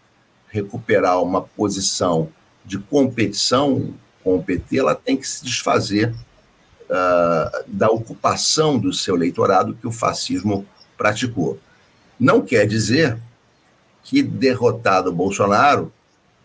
recuperar 0.49 1.21
uma 1.21 1.41
posição 1.41 2.29
de 2.65 2.79
competição 2.79 3.93
com 4.23 4.37
o 4.37 4.43
PT, 4.43 4.79
ela 4.79 4.95
tem 4.95 5.15
que 5.15 5.27
se 5.27 5.45
desfazer 5.45 6.09
uh, 6.09 7.63
da 7.67 7.89
ocupação 7.89 8.79
do 8.79 8.91
seu 8.91 9.15
eleitorado 9.15 9.75
que 9.75 9.85
o 9.85 9.91
fascismo 9.91 10.65
praticou. 10.97 11.59
Não 12.19 12.41
quer 12.41 12.65
dizer 12.65 13.17
que, 14.03 14.23
derrotado 14.23 15.11
Bolsonaro, 15.11 15.93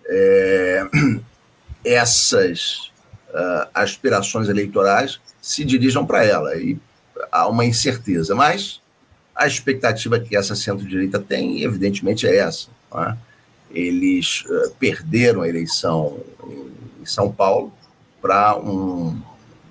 é, 0.06 0.84
essas 1.84 2.90
uh, 3.30 3.68
aspirações 3.72 4.48
eleitorais 4.48 5.18
se 5.40 5.64
dirijam 5.64 6.04
para 6.04 6.24
ela. 6.24 6.56
E 6.56 6.78
há 7.32 7.48
uma 7.48 7.64
incerteza, 7.64 8.34
mas 8.34 8.80
a 9.38 9.46
expectativa 9.46 10.18
que 10.18 10.36
essa 10.36 10.56
centro-direita 10.56 11.20
tem, 11.20 11.62
evidentemente, 11.62 12.26
é 12.26 12.38
essa. 12.38 12.66
É? 12.92 13.14
Eles 13.70 14.44
uh, 14.46 14.72
perderam 14.80 15.42
a 15.42 15.48
eleição 15.48 16.18
em, 16.44 17.02
em 17.02 17.06
São 17.06 17.30
Paulo 17.30 17.72
para 18.20 18.58
um, 18.58 19.16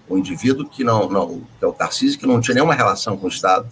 um, 0.10 0.18
indivíduo 0.18 0.70
que 0.70 0.86
não, 0.86 1.10
não, 1.10 1.42
que 1.60 1.66
é 1.66 1.68
o 1.68 1.74
Tarcísio, 1.74 2.18
que 2.18 2.26
não 2.26 2.40
tinha 2.40 2.56
nenhuma 2.56 2.74
relação 2.74 3.18
com 3.18 3.26
o 3.26 3.30
Estado, 3.30 3.68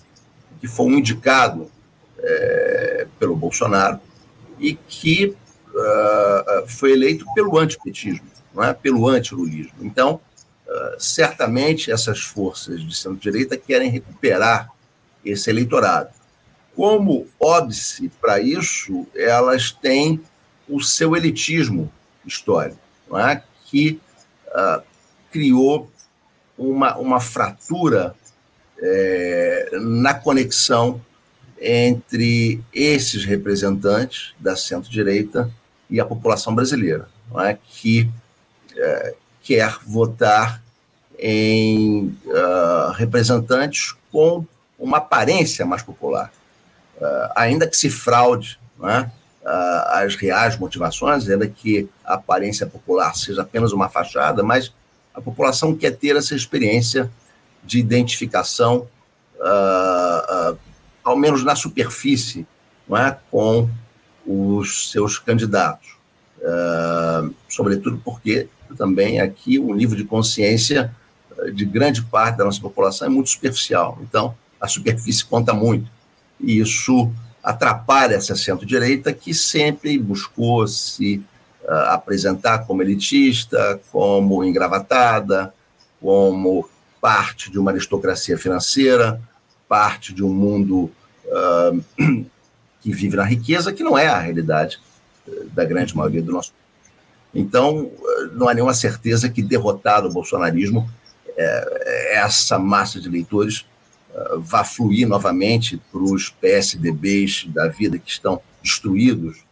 que 0.60 0.68
foi 0.68 0.86
um 0.88 0.98
indicado 0.98 1.72
é, 2.20 3.08
pelo 3.18 3.36
Bolsonaro 3.36 3.98
e 4.60 4.76
que 4.76 5.34
uh, 5.70 6.68
foi 6.68 6.92
eleito 6.92 7.26
pelo 7.34 7.58
antipetismo, 7.58 8.28
não 8.54 8.64
é? 8.66 8.74
pelo 8.74 9.08
antilulismo. 9.08 9.78
Então, 9.80 10.20
uh, 10.68 10.96
certamente 11.00 11.90
essas 11.90 12.20
forças 12.20 12.82
de 12.82 12.94
centro-direita 12.94 13.56
querem 13.56 13.90
recuperar 13.90 14.75
esse 15.26 15.50
eleitorado. 15.50 16.10
Como 16.76 17.28
óbice 17.40 18.12
para 18.22 18.40
isso, 18.40 19.08
elas 19.16 19.72
têm 19.72 20.22
o 20.68 20.82
seu 20.82 21.16
elitismo 21.16 21.92
histórico, 22.26 22.80
é? 23.18 23.42
que 23.66 24.00
uh, 24.48 24.82
criou 25.32 25.90
uma, 26.58 26.98
uma 26.98 27.20
fratura 27.20 28.16
é, 28.78 29.70
na 29.74 30.14
conexão 30.14 31.02
entre 31.60 32.62
esses 32.74 33.24
representantes 33.24 34.34
da 34.40 34.56
centro-direita 34.56 35.50
e 35.90 36.00
a 36.00 36.06
população 36.06 36.54
brasileira, 36.54 37.08
é? 37.40 37.58
que 37.64 38.10
é, 38.76 39.16
quer 39.42 39.78
votar 39.86 40.62
em 41.18 42.18
uh, 42.26 42.92
representantes 42.94 43.96
com 44.12 44.46
uma 44.78 44.98
aparência 44.98 45.66
mais 45.66 45.82
popular, 45.82 46.32
uh, 46.98 47.32
ainda 47.36 47.68
que 47.68 47.78
se 47.78 47.90
fraude 47.90 48.60
é? 48.84 49.00
uh, 49.00 49.10
as 49.94 50.16
reais 50.16 50.58
motivações, 50.58 51.30
ainda 51.30 51.48
que 51.48 51.90
a 52.04 52.16
aparência 52.16 52.66
popular 52.68 53.16
seja 53.16 53.42
apenas 53.42 53.72
uma 53.72 53.90
fachada, 53.90 54.44
mas 54.44 54.74
a 55.14 55.22
população 55.22 55.76
quer 55.76 55.92
ter 55.92 56.16
essa 56.16 56.36
experiência 56.36 57.10
de 57.64 57.80
identificação 57.80 58.88
uh, 59.38 60.58
ao 61.04 61.18
menos 61.18 61.44
na 61.44 61.56
superfície, 61.56 62.46
não 62.88 62.98
é? 62.98 63.18
com 63.32 63.70
os 64.26 64.92
seus 64.92 65.20
candidatos. 65.20 65.96
Sobretudo 67.48 68.00
porque 68.04 68.48
também 68.78 69.20
aqui 69.20 69.58
o 69.58 69.74
nível 69.74 69.96
de 69.96 70.04
consciência 70.04 70.94
de 71.54 71.66
grande 71.66 72.04
parte 72.04 72.38
da 72.38 72.46
nossa 72.46 72.62
população 72.62 73.08
é 73.08 73.10
muito 73.10 73.30
superficial. 73.30 73.98
Então, 74.02 74.36
a 74.66 74.68
superfície 74.68 75.24
conta 75.24 75.54
muito. 75.54 75.90
E 76.40 76.60
isso 76.60 77.12
atrapalha 77.44 78.16
essa 78.16 78.36
centro-direita 78.36 79.14
que 79.14 79.34
sempre 79.34 79.98
buscou 79.98 80.68
se 80.68 81.24
uh, 81.64 81.72
apresentar 81.90 82.66
como 82.66 82.82
elitista, 82.82 83.80
como 83.92 84.44
engravatada, 84.44 85.54
como 86.02 86.68
parte 87.00 87.52
de 87.52 87.60
uma 87.60 87.72
aristocracia 87.72 88.38
financeira, 88.38 89.22
parte 89.70 90.14
de 90.14 90.24
um 90.24 90.34
mundo 90.34 90.92
uh, 91.26 91.84
que 92.82 92.92
vive 92.92 93.16
na 93.16 93.24
riqueza, 93.24 93.72
que 93.72 93.84
não 93.84 93.98
é 93.98 94.08
a 94.08 94.20
realidade 94.20 94.80
uh, 95.28 95.46
da 95.50 95.64
grande 95.64 95.96
maioria 95.96 96.22
do 96.22 96.32
nosso 96.32 96.52
Então, 97.34 97.86
uh, 97.86 98.32
não 98.34 98.50
há 98.50 98.54
nenhuma 98.54 98.74
certeza 98.74 99.30
que, 99.30 99.44
derrotado 99.44 100.08
o 100.08 100.12
bolsonarismo, 100.12 100.90
eh, 101.38 102.14
essa 102.14 102.58
massa 102.58 103.00
de 103.00 103.10
eleitores 104.16 104.46
vá 104.50 104.64
fluir 104.64 105.08
novamente 105.08 105.78
para 105.92 106.02
os 106.02 106.30
PSDBs 106.30 107.46
da 107.48 107.68
vida 107.68 108.00
que 108.00 108.10
estão 108.10 108.42
destruídos 108.64 109.44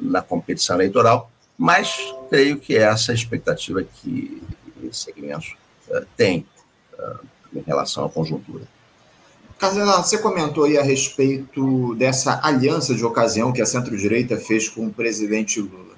na 0.00 0.22
competição 0.22 0.76
eleitoral, 0.76 1.30
mas 1.58 1.96
creio 2.28 2.58
que 2.58 2.76
é 2.76 2.82
essa 2.82 3.12
a 3.12 3.14
expectativa 3.14 3.82
que 3.82 4.42
esses 4.82 5.02
segmentos 5.02 5.56
têm 6.16 6.46
em 7.54 7.60
relação 7.60 8.04
à 8.04 8.08
conjuntura. 8.08 8.64
Carla, 9.58 10.02
você 10.02 10.18
comentou 10.18 10.64
aí 10.64 10.76
a 10.76 10.82
respeito 10.82 11.94
dessa 11.94 12.38
aliança 12.44 12.94
de 12.94 13.02
ocasião 13.02 13.52
que 13.52 13.62
a 13.62 13.66
centro-direita 13.66 14.36
fez 14.36 14.68
com 14.68 14.86
o 14.86 14.92
presidente 14.92 15.60
Lula. 15.60 15.96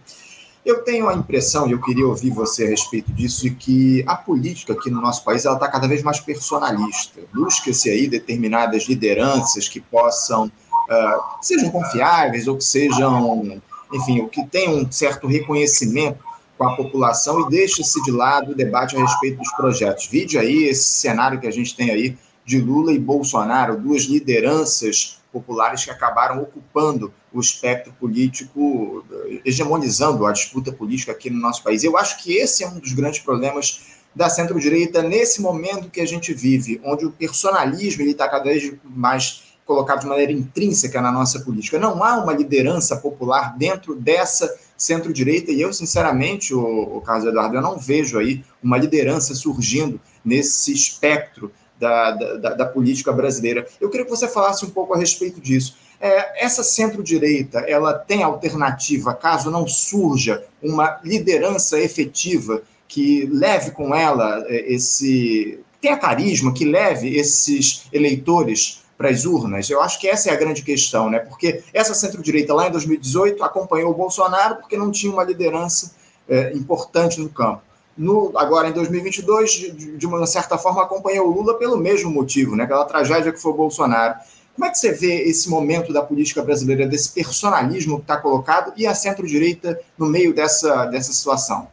Eu 0.64 0.82
tenho 0.82 1.08
a 1.08 1.14
impressão, 1.14 1.66
e 1.66 1.72
eu 1.72 1.80
queria 1.80 2.06
ouvir 2.06 2.30
você 2.30 2.64
a 2.64 2.68
respeito 2.68 3.12
disso, 3.12 3.42
de 3.42 3.50
que 3.50 4.04
a 4.06 4.14
política 4.16 4.72
aqui 4.72 4.90
no 4.90 5.00
nosso 5.00 5.24
país 5.24 5.44
está 5.44 5.68
cada 5.68 5.88
vez 5.88 6.02
mais 6.02 6.20
personalista. 6.20 7.20
Busca-se 7.32 7.88
aí 7.88 8.06
determinadas 8.06 8.84
lideranças 8.84 9.68
que 9.68 9.80
possam, 9.80 10.46
uh, 10.46 11.22
sejam 11.40 11.70
confiáveis 11.70 12.46
ou 12.48 12.56
que 12.56 12.64
sejam, 12.64 13.60
enfim, 13.92 14.20
o 14.20 14.28
que 14.28 14.44
tenham 14.46 14.74
um 14.74 14.92
certo 14.92 15.26
reconhecimento 15.26 16.18
com 16.58 16.64
a 16.64 16.76
população 16.76 17.40
e 17.40 17.48
deixa-se 17.48 18.02
de 18.02 18.10
lado 18.10 18.52
o 18.52 18.54
debate 18.54 18.96
a 18.96 19.00
respeito 19.00 19.38
dos 19.38 19.52
projetos. 19.52 20.06
Vide 20.06 20.36
aí 20.36 20.64
esse 20.64 20.82
cenário 20.82 21.40
que 21.40 21.46
a 21.46 21.52
gente 21.52 21.74
tem 21.74 21.90
aí 21.90 22.18
de 22.44 22.58
Lula 22.60 22.92
e 22.92 22.98
Bolsonaro, 22.98 23.76
duas 23.78 24.02
lideranças 24.02 25.18
populares 25.40 25.84
que 25.84 25.90
acabaram 25.90 26.42
ocupando 26.42 27.12
o 27.32 27.40
espectro 27.40 27.92
político, 27.92 29.04
hegemonizando 29.44 30.26
a 30.26 30.32
disputa 30.32 30.72
política 30.72 31.12
aqui 31.12 31.30
no 31.30 31.40
nosso 31.40 31.62
país. 31.62 31.84
Eu 31.84 31.96
acho 31.96 32.22
que 32.22 32.36
esse 32.36 32.64
é 32.64 32.68
um 32.68 32.78
dos 32.78 32.92
grandes 32.92 33.20
problemas 33.20 33.98
da 34.14 34.28
centro-direita 34.28 35.02
nesse 35.02 35.40
momento 35.40 35.90
que 35.90 36.00
a 36.00 36.06
gente 36.06 36.34
vive, 36.34 36.80
onde 36.84 37.06
o 37.06 37.12
personalismo 37.12 38.02
está 38.02 38.28
cada 38.28 38.44
vez 38.44 38.72
mais 38.84 39.44
colocado 39.64 40.00
de 40.00 40.06
maneira 40.06 40.32
intrínseca 40.32 41.00
na 41.00 41.12
nossa 41.12 41.40
política. 41.40 41.78
Não 41.78 42.02
há 42.02 42.16
uma 42.16 42.32
liderança 42.32 42.96
popular 42.96 43.56
dentro 43.56 43.94
dessa 43.94 44.58
centro-direita, 44.76 45.52
e 45.52 45.60
eu, 45.60 45.72
sinceramente, 45.72 46.54
o, 46.54 46.96
o 46.96 47.00
Carlos 47.02 47.26
Eduardo, 47.26 47.56
eu 47.56 47.62
não 47.62 47.78
vejo 47.78 48.18
aí 48.18 48.42
uma 48.62 48.78
liderança 48.78 49.34
surgindo 49.34 50.00
nesse 50.24 50.72
espectro 50.72 51.52
da, 51.78 52.10
da, 52.12 52.54
da, 52.54 52.66
política 52.66 53.12
brasileira. 53.12 53.66
Eu 53.80 53.88
queria 53.88 54.04
que 54.04 54.10
você 54.10 54.26
falasse 54.26 54.64
um 54.64 54.70
pouco 54.70 54.94
a 54.94 54.98
respeito 54.98 55.40
disso. 55.40 55.76
É, 56.00 56.44
essa 56.44 56.62
centro-direita, 56.62 57.60
ela 57.60 57.94
tem 57.94 58.22
alternativa 58.22 59.14
caso 59.14 59.50
não 59.50 59.66
surja 59.66 60.44
uma 60.62 61.00
liderança 61.04 61.78
efetiva 61.78 62.62
que 62.86 63.26
leve 63.26 63.72
com 63.72 63.94
ela 63.94 64.44
é, 64.48 64.72
esse 64.72 65.60
tenha 65.80 65.96
carisma, 65.96 66.52
que 66.52 66.64
leve 66.64 67.16
esses 67.16 67.86
eleitores 67.92 68.82
para 68.96 69.10
as 69.10 69.24
urnas? 69.24 69.70
Eu 69.70 69.80
acho 69.80 70.00
que 70.00 70.08
essa 70.08 70.30
é 70.30 70.32
a 70.32 70.36
grande 70.36 70.62
questão, 70.62 71.08
né? 71.08 71.20
Porque 71.20 71.62
essa 71.72 71.94
centro-direita 71.94 72.52
lá 72.52 72.66
em 72.66 72.72
2018 72.72 73.44
acompanhou 73.44 73.92
o 73.92 73.94
Bolsonaro 73.94 74.56
porque 74.56 74.76
não 74.76 74.90
tinha 74.90 75.12
uma 75.12 75.22
liderança 75.22 75.94
é, 76.28 76.52
importante 76.52 77.20
no 77.20 77.28
campo. 77.28 77.62
No, 77.98 78.30
agora, 78.36 78.68
em 78.68 78.72
2022, 78.72 79.50
de, 79.50 79.96
de, 79.96 80.06
uma 80.06 80.24
certa 80.24 80.56
forma, 80.56 80.82
acompanhou 80.82 81.26
o 81.26 81.34
Lula 81.34 81.58
pelo 81.58 81.76
mesmo 81.76 82.08
motivo, 82.08 82.54
né? 82.54 82.62
Aquela 82.62 82.84
tragédia 82.84 83.32
que 83.32 83.42
foi 83.42 83.50
o 83.50 83.56
Bolsonaro. 83.56 84.14
Como 84.54 84.64
é 84.64 84.70
que 84.70 84.78
você 84.78 84.92
vê 84.92 85.22
esse 85.22 85.50
momento 85.50 85.92
da 85.92 86.00
política 86.00 86.40
brasileira, 86.40 86.86
desse 86.86 87.10
personalismo 87.10 87.96
que 87.96 88.02
está 88.02 88.16
colocado 88.16 88.72
e 88.76 88.86
a 88.86 88.94
centro-direita 88.94 89.80
no 89.98 90.06
meio 90.06 90.32
dessa, 90.32 90.84
dessa 90.86 91.12
situação? 91.12 91.66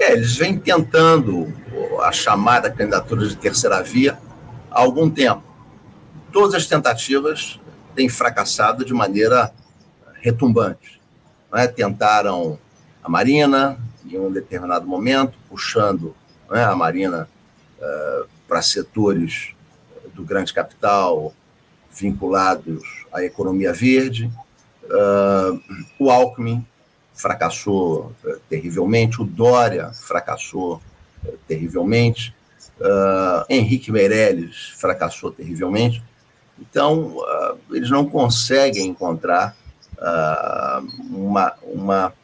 É, 0.00 0.12
eles 0.12 0.34
vêm 0.34 0.58
tentando 0.58 1.52
a 2.00 2.10
chamada 2.10 2.70
candidatura 2.70 3.28
de 3.28 3.36
terceira 3.36 3.82
via 3.82 4.18
há 4.70 4.80
algum 4.80 5.10
tempo. 5.10 5.42
Todas 6.32 6.54
as 6.54 6.66
tentativas 6.66 7.60
têm 7.94 8.08
fracassado 8.08 8.82
de 8.82 8.94
maneira 8.94 9.52
retumbante. 10.22 10.98
É? 11.52 11.66
Tentaram 11.66 12.58
a 13.02 13.08
Marina, 13.08 13.78
em 14.16 14.18
um 14.18 14.30
determinado 14.30 14.86
momento, 14.86 15.38
puxando 15.48 16.14
é? 16.50 16.62
a 16.62 16.74
Marina 16.74 17.28
uh, 17.78 18.28
para 18.46 18.62
setores 18.62 19.54
do 20.14 20.24
grande 20.24 20.52
capital 20.52 21.34
vinculados 21.90 23.04
à 23.12 23.22
economia 23.22 23.72
verde. 23.72 24.30
Uh, 24.84 25.60
o 25.98 26.10
Alckmin 26.10 26.66
fracassou 27.14 28.12
uh, 28.24 28.40
terrivelmente, 28.48 29.20
o 29.20 29.24
Dória 29.24 29.90
fracassou 29.92 30.80
terrivelmente, 31.46 32.34
Henrique 33.50 33.90
Meirelles 33.90 34.68
fracassou 34.76 35.32
terrivelmente. 35.32 36.00
Então, 36.60 37.16
eles 37.72 37.90
não 37.90 38.08
conseguem 38.08 38.86
encontrar 38.86 39.56
uma, 41.10 41.54
uma 41.64 42.14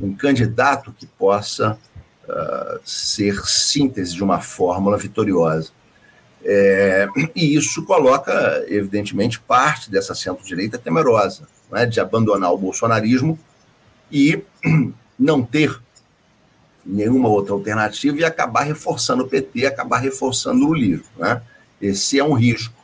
um 0.00 0.14
candidato 0.14 0.92
que 0.92 1.06
possa 1.06 1.78
uh, 2.28 2.80
ser 2.84 3.46
síntese 3.46 4.14
de 4.14 4.22
uma 4.22 4.40
fórmula 4.40 4.96
vitoriosa. 4.96 5.70
É, 6.44 7.08
e 7.34 7.56
isso 7.56 7.84
coloca, 7.84 8.64
evidentemente, 8.68 9.40
parte 9.40 9.90
dessa 9.90 10.14
centro-direita 10.14 10.78
temerosa, 10.78 11.48
né, 11.70 11.84
de 11.84 12.00
abandonar 12.00 12.52
o 12.52 12.58
bolsonarismo 12.58 13.38
e 14.10 14.42
não 15.18 15.42
ter 15.42 15.80
nenhuma 16.84 17.28
outra 17.28 17.52
alternativa 17.52 18.18
e 18.18 18.24
acabar 18.24 18.62
reforçando 18.62 19.24
o 19.24 19.28
PT, 19.28 19.66
acabar 19.66 19.98
reforçando 19.98 20.66
o 20.66 20.74
livro. 20.74 21.04
Né? 21.18 21.42
Esse 21.82 22.18
é 22.18 22.24
um 22.24 22.32
risco 22.32 22.74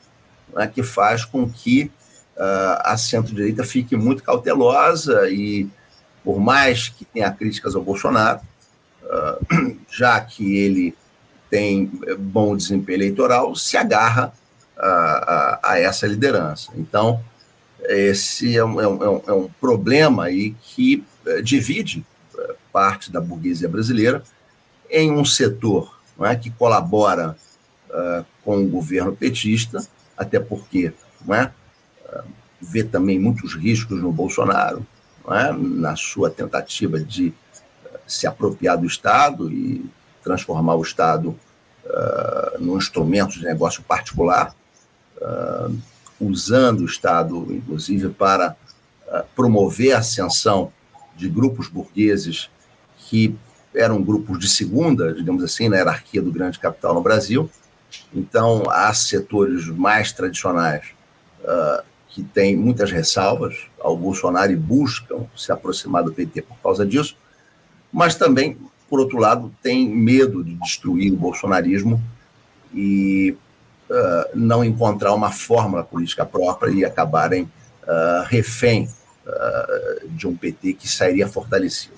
né, 0.52 0.66
que 0.66 0.82
faz 0.82 1.24
com 1.24 1.48
que 1.48 1.90
uh, 2.36 2.80
a 2.80 2.96
centro-direita 2.98 3.64
fique 3.64 3.96
muito 3.96 4.22
cautelosa 4.22 5.30
e 5.30 5.68
por 6.24 6.40
mais 6.40 6.88
que 6.88 7.04
tenha 7.04 7.30
críticas 7.30 7.74
ao 7.74 7.82
Bolsonaro, 7.82 8.40
ah, 9.10 9.38
já 9.90 10.20
que 10.20 10.56
ele 10.56 10.94
tem 11.50 11.90
bom 12.18 12.56
desempenho 12.56 12.96
eleitoral, 12.96 13.54
se 13.54 13.76
agarra 13.76 14.32
a, 14.76 14.88
a, 14.88 15.60
a 15.72 15.78
essa 15.78 16.06
liderança. 16.06 16.72
Então, 16.74 17.22
esse 17.82 18.56
é 18.56 18.64
um, 18.64 18.80
é 18.80 18.88
um, 18.88 19.22
é 19.26 19.32
um 19.32 19.44
é 19.44 19.48
problema 19.60 20.24
aí 20.24 20.56
que 20.62 21.04
eh, 21.26 21.42
divide 21.42 22.04
eh, 22.36 22.54
parte 22.72 23.12
da 23.12 23.20
burguesia 23.20 23.68
brasileira 23.68 24.22
em 24.90 25.12
um 25.12 25.24
setor 25.24 25.94
não 26.16 26.26
é, 26.26 26.36
que 26.36 26.50
colabora 26.50 27.36
uh, 27.90 28.24
com 28.44 28.58
o 28.58 28.68
governo 28.68 29.14
petista, 29.14 29.84
até 30.16 30.38
porque 30.38 30.92
não 31.26 31.34
é, 31.34 31.52
vê 32.60 32.84
também 32.84 33.18
muitos 33.18 33.54
riscos 33.54 34.00
no 34.00 34.12
Bolsonaro, 34.12 34.86
é? 35.28 35.52
na 35.52 35.96
sua 35.96 36.30
tentativa 36.30 37.00
de 37.00 37.32
eh, 37.86 38.00
se 38.06 38.26
apropriar 38.26 38.76
do 38.76 38.86
Estado 38.86 39.50
e 39.50 39.84
transformar 40.22 40.74
o 40.74 40.82
Estado 40.82 41.38
uh, 41.84 42.58
num 42.58 42.78
instrumento 42.78 43.32
de 43.38 43.44
negócio 43.44 43.82
particular, 43.82 44.54
uh, 45.18 45.76
usando 46.18 46.80
o 46.80 46.86
Estado, 46.86 47.46
inclusive, 47.50 48.08
para 48.08 48.56
uh, 49.06 49.22
promover 49.36 49.92
a 49.92 49.98
ascensão 49.98 50.72
de 51.14 51.28
grupos 51.28 51.68
burgueses 51.68 52.50
que 52.96 53.36
eram 53.74 54.02
grupos 54.02 54.38
de 54.38 54.48
segunda, 54.48 55.12
digamos 55.12 55.42
assim, 55.42 55.68
na 55.68 55.76
hierarquia 55.76 56.22
do 56.22 56.32
grande 56.32 56.58
capital 56.58 56.94
no 56.94 57.02
Brasil. 57.02 57.50
Então, 58.14 58.64
há 58.70 58.92
setores 58.94 59.66
mais 59.66 60.12
tradicionais 60.12 60.86
uh, 61.42 61.84
que 62.14 62.22
têm 62.22 62.56
muitas 62.56 62.92
ressalvas 62.92 63.66
ao 63.80 63.96
Bolsonaro 63.96 64.52
e 64.52 64.56
buscam 64.56 65.26
se 65.36 65.50
aproximar 65.50 66.04
do 66.04 66.12
PT 66.12 66.42
por 66.42 66.56
causa 66.62 66.86
disso, 66.86 67.16
mas 67.92 68.14
também, 68.14 68.56
por 68.88 69.00
outro 69.00 69.18
lado, 69.18 69.52
têm 69.60 69.88
medo 69.88 70.44
de 70.44 70.54
destruir 70.54 71.12
o 71.12 71.16
bolsonarismo 71.16 72.00
e 72.72 73.36
uh, 73.90 74.30
não 74.32 74.64
encontrar 74.64 75.12
uma 75.12 75.32
fórmula 75.32 75.82
política 75.82 76.24
própria 76.24 76.70
e 76.70 76.84
acabarem 76.84 77.42
uh, 77.42 78.24
refém 78.26 78.88
uh, 79.26 80.08
de 80.10 80.28
um 80.28 80.36
PT 80.36 80.74
que 80.74 80.88
sairia 80.88 81.26
fortalecido. 81.26 81.96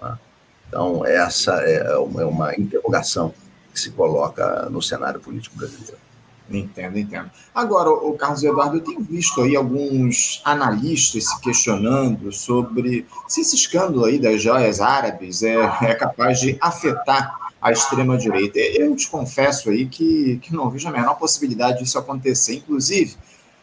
Tá? 0.00 0.18
Então, 0.66 1.04
essa 1.04 1.52
é 1.56 1.94
uma, 1.98 2.22
é 2.22 2.24
uma 2.24 2.54
interrogação 2.54 3.34
que 3.70 3.78
se 3.78 3.90
coloca 3.90 4.70
no 4.70 4.80
cenário 4.80 5.20
político 5.20 5.58
brasileiro. 5.58 6.07
Entendo, 6.50 6.98
entendo. 6.98 7.30
Agora, 7.54 7.90
o 7.90 8.14
Carlos 8.14 8.42
Eduardo, 8.42 8.76
eu 8.76 8.80
tenho 8.80 9.00
visto 9.02 9.42
aí 9.42 9.54
alguns 9.54 10.40
analistas 10.44 11.28
se 11.28 11.40
questionando 11.40 12.32
sobre 12.32 13.06
se 13.26 13.42
esse 13.42 13.54
escândalo 13.54 14.04
aí 14.04 14.18
das 14.18 14.40
joias 14.40 14.80
árabes 14.80 15.42
é, 15.42 15.56
é 15.82 15.94
capaz 15.94 16.40
de 16.40 16.56
afetar 16.60 17.36
a 17.60 17.72
extrema-direita. 17.72 18.58
Eu 18.58 18.96
te 18.96 19.08
confesso 19.08 19.68
aí 19.68 19.86
que, 19.86 20.38
que 20.38 20.54
não 20.54 20.70
vejo 20.70 20.88
a 20.88 20.92
menor 20.92 21.14
possibilidade 21.14 21.80
disso 21.80 21.98
acontecer. 21.98 22.54
Inclusive, 22.54 23.16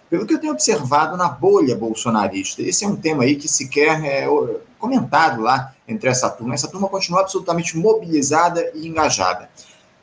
pelo 0.10 0.26
que 0.26 0.34
eu 0.34 0.40
tenho 0.40 0.54
observado 0.54 1.18
na 1.18 1.28
bolha 1.28 1.76
bolsonarista, 1.76 2.62
esse 2.62 2.86
é 2.86 2.88
um 2.88 2.96
tema 2.96 3.24
aí 3.24 3.36
que 3.36 3.48
sequer 3.48 4.04
é 4.04 4.28
comentado 4.78 5.42
lá 5.42 5.74
entre 5.88 6.10
essa 6.10 6.30
turma. 6.30 6.54
Essa 6.54 6.68
turma 6.68 6.88
continua 6.88 7.22
absolutamente 7.22 7.78
mobilizada 7.78 8.72
e 8.76 8.88
engajada. 8.88 9.50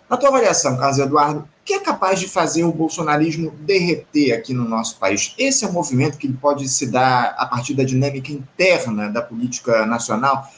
Na 0.09 0.17
tua 0.17 0.31
avaliação, 0.31 0.77
Carlos 0.77 0.99
Eduardo, 0.99 1.49
que 1.65 1.75
é 1.75 1.81
capaz 1.81 2.19
de 2.19 2.29
fazer 2.29 2.65
o 2.65 2.73
bolsonarismo 2.73 3.53
derreter 3.61 4.33
aqui 4.33 4.53
no 4.53 4.69
nosso 4.69 4.99
país? 4.99 5.35
Esse 5.39 5.65
é 5.65 5.69
um 5.69 5.73
movimento 5.73 6.19
que 6.19 6.31
pode 6.33 6.69
se 6.69 6.87
dar 6.87 7.35
a 7.39 7.47
partir 7.47 7.75
da 7.75 7.85
dinâmica 7.85 8.33
interna 8.33 9.09
da 9.09 9.23
política 9.23 9.87
nacional? 9.87 10.49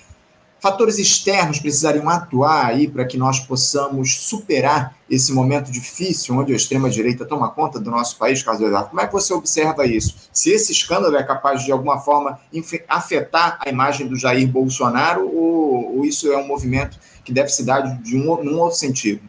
Fatores 0.64 0.99
externos 0.99 1.61
precisariam 1.61 2.09
atuar 2.09 2.64
aí 2.64 2.88
para 2.88 3.05
que 3.05 3.19
nós 3.19 3.38
possamos 3.38 4.17
superar 4.17 4.97
esse 5.11 5.31
momento 5.31 5.71
difícil 5.71 6.35
onde 6.35 6.55
a 6.55 6.57
extrema-direita 6.57 7.27
toma 7.27 7.51
conta 7.51 7.79
do 7.79 7.90
nosso 7.90 8.17
país, 8.17 8.43
Carlos 8.43 8.64
Eduardo? 8.64 8.88
Como 8.88 9.01
é 9.03 9.07
que 9.07 9.12
você 9.12 9.35
observa 9.35 9.85
isso? 9.85 10.17
Se 10.33 10.49
esse 10.49 10.73
escândalo 10.73 11.17
é 11.17 11.23
capaz 11.23 11.62
de, 11.64 11.71
alguma 11.71 12.01
forma, 12.01 12.40
afetar 12.88 13.59
a 13.61 13.69
imagem 13.69 14.09
do 14.09 14.17
Jair 14.17 14.49
Bolsonaro 14.49 15.29
ou, 15.29 15.99
ou 15.99 16.05
isso 16.07 16.33
é 16.33 16.38
um 16.38 16.47
movimento 16.47 16.99
que 17.23 17.31
deve 17.31 17.51
se 17.51 17.62
dar 17.62 17.83
de 18.01 18.17
um, 18.17 18.43
num 18.43 18.59
outro 18.59 18.79
sentido? 18.79 19.21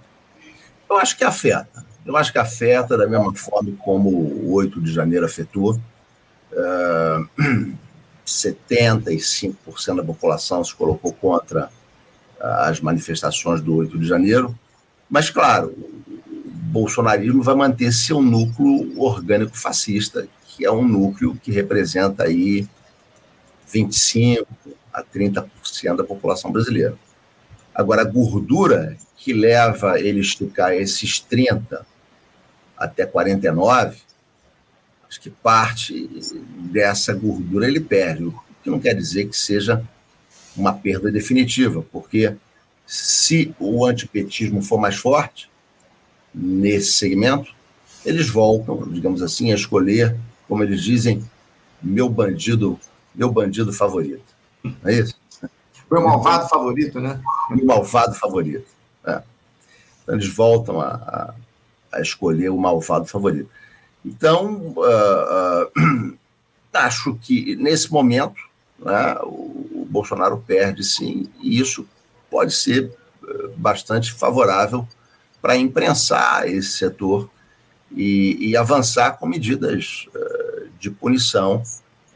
Eu 0.90 0.98
acho 0.98 1.18
que 1.18 1.24
afeta. 1.24 1.86
Eu 2.06 2.16
acho 2.16 2.32
que 2.32 2.38
afeta 2.38 2.98
da 2.98 3.08
mesma 3.08 3.34
forma 3.34 3.72
como 3.80 4.10
o 4.10 4.54
8 4.54 4.82
de 4.82 4.94
janeiro 4.94 5.26
afetou. 5.26 5.80
Uh, 6.56 7.28
75% 8.26 9.98
da 9.98 10.04
população 10.04 10.64
se 10.64 10.74
colocou 10.74 11.12
contra 11.12 11.70
as 12.40 12.80
manifestações 12.80 13.62
do 13.62 13.76
8 13.76 14.00
de 14.00 14.08
janeiro. 14.08 14.58
Mas, 15.10 15.30
claro, 15.30 15.68
o 15.68 16.50
bolsonarismo 16.52 17.44
vai 17.44 17.56
manter 17.56 17.92
seu 17.92 18.22
núcleo 18.22 19.00
orgânico 19.00 19.58
fascista, 19.58 20.28
que 20.48 20.66
é 20.66 20.72
um 20.72 20.88
núcleo 20.88 21.38
que 21.42 21.52
representa 21.52 22.24
aí 22.24 22.68
25% 23.72 24.46
a 24.94 25.04
30% 25.04 25.96
da 25.96 26.04
população 26.04 26.52
brasileira. 26.52 26.96
Agora, 27.76 28.04
a 28.04 28.06
gordura 28.06 28.96
que 29.18 29.34
leva 29.34 30.00
ele 30.00 30.22
esticar 30.22 30.74
esses 30.74 31.20
30 31.20 31.86
até 32.78 33.06
49, 33.06 33.98
acho 35.10 35.20
que 35.20 35.30
parte 35.30 36.10
dessa 36.72 37.14
gordura 37.14 37.68
ele 37.68 37.82
perde, 37.82 38.24
o 38.24 38.42
que 38.64 38.70
não 38.70 38.80
quer 38.80 38.96
dizer 38.96 39.28
que 39.28 39.38
seja 39.38 39.84
uma 40.56 40.74
perda 40.74 41.12
definitiva, 41.12 41.86
porque 41.92 42.36
se 42.86 43.54
o 43.60 43.86
antipetismo 43.86 44.62
for 44.62 44.80
mais 44.80 44.96
forte, 44.96 45.50
nesse 46.34 46.94
segmento, 46.94 47.54
eles 48.06 48.30
voltam, 48.30 48.88
digamos 48.90 49.22
assim, 49.22 49.52
a 49.52 49.56
escolher, 49.56 50.16
como 50.48 50.64
eles 50.64 50.82
dizem, 50.82 51.24
meu 51.82 52.08
bandido, 52.08 52.80
meu 53.14 53.32
bandido 53.32 53.74
favorito. 53.74 54.24
Não 54.64 54.76
é 54.86 54.94
isso? 54.94 55.16
Meu 55.92 56.02
malvado 56.02 56.48
favorito, 56.48 57.00
né? 57.00 57.22
Meu 57.50 57.66
malvado 57.66 58.16
favorito. 58.16 58.68
É. 59.06 59.22
Então, 60.04 60.16
eles 60.16 60.28
voltam 60.28 60.82
a, 60.82 60.88
a, 60.88 61.34
a, 61.94 62.02
escolher 62.02 62.50
o 62.50 62.58
malvado 62.58 63.06
favorito. 63.06 63.50
Então, 64.04 64.74
uh, 64.76 65.70
uh, 65.78 66.18
acho 66.74 67.16
que 67.22 67.56
nesse 67.56 67.92
momento 67.92 68.42
né, 68.80 69.18
o, 69.24 69.82
o 69.82 69.88
Bolsonaro 69.90 70.44
perde 70.46 70.84
sim, 70.84 71.30
e 71.42 71.60
isso 71.60 71.88
pode 72.30 72.54
ser 72.54 72.92
uh, 73.24 73.52
bastante 73.56 74.12
favorável 74.12 74.88
para 75.42 75.56
imprensar 75.56 76.48
esse 76.48 76.72
setor 76.72 77.30
e, 77.96 78.50
e 78.50 78.58
avançar 78.58 79.18
com 79.18 79.28
medidas 79.28 80.08
uh, 80.14 80.68
de 80.80 80.90
punição 80.90 81.64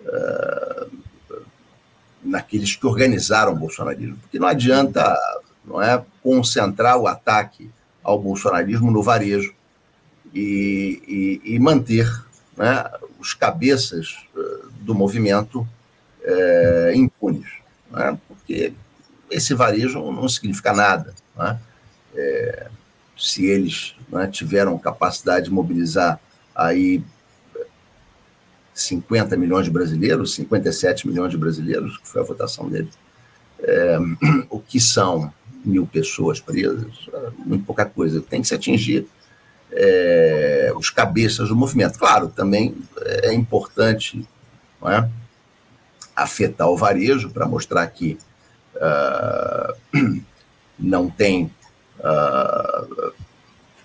uh, 0.01 0.91
naqueles 2.29 2.75
que 2.75 2.85
organizaram 2.85 3.53
o 3.53 3.55
bolsonarismo. 3.55 4.17
Porque 4.17 4.39
não 4.39 4.47
adianta 4.47 5.15
não 5.65 5.81
é, 5.81 6.03
concentrar 6.23 6.97
o 6.97 7.07
ataque 7.07 7.69
ao 8.03 8.19
bolsonarismo 8.19 8.91
no 8.91 9.03
varejo 9.03 9.53
e, 10.33 11.39
e, 11.45 11.55
e 11.55 11.59
manter 11.59 12.07
né, 12.57 12.85
os 13.19 13.33
cabeças 13.33 14.25
uh, 14.35 14.69
do 14.81 14.95
movimento 14.95 15.67
impunes. 16.93 17.49
Né, 17.89 18.17
porque 18.27 18.73
esse 19.31 19.53
varejo 19.53 20.11
não 20.11 20.27
significa 20.29 20.73
nada. 20.73 21.13
Né? 21.35 21.59
É, 22.15 22.67
se 23.17 23.45
eles 23.45 23.95
né, 24.09 24.27
tiveram 24.27 24.77
capacidade 24.77 25.45
de 25.45 25.51
mobilizar 25.51 26.19
aí 26.55 27.03
50 28.81 29.35
milhões 29.37 29.65
de 29.65 29.71
brasileiros, 29.71 30.35
57 30.35 31.07
milhões 31.07 31.31
de 31.31 31.37
brasileiros, 31.37 31.97
que 31.97 32.07
foi 32.07 32.21
a 32.21 32.25
votação 32.25 32.69
dele, 32.69 32.89
é, 33.61 33.97
o 34.49 34.59
que 34.59 34.79
são 34.79 35.31
mil 35.63 35.85
pessoas 35.85 36.39
presas, 36.39 37.09
muito 37.45 37.65
pouca 37.65 37.85
coisa, 37.85 38.21
tem 38.21 38.41
que 38.41 38.47
se 38.47 38.55
atingir 38.55 39.05
é, 39.71 40.71
os 40.75 40.89
cabeças 40.89 41.49
do 41.49 41.55
movimento. 41.55 41.99
Claro, 41.99 42.29
também 42.29 42.75
é 43.23 43.33
importante 43.33 44.27
é, 44.83 45.09
afetar 46.15 46.67
o 46.69 46.77
varejo 46.77 47.29
para 47.29 47.45
mostrar 47.45 47.85
que 47.87 48.17
uh, 48.75 49.75
não 50.77 51.09
tem 51.09 51.51
uh, 51.99 53.13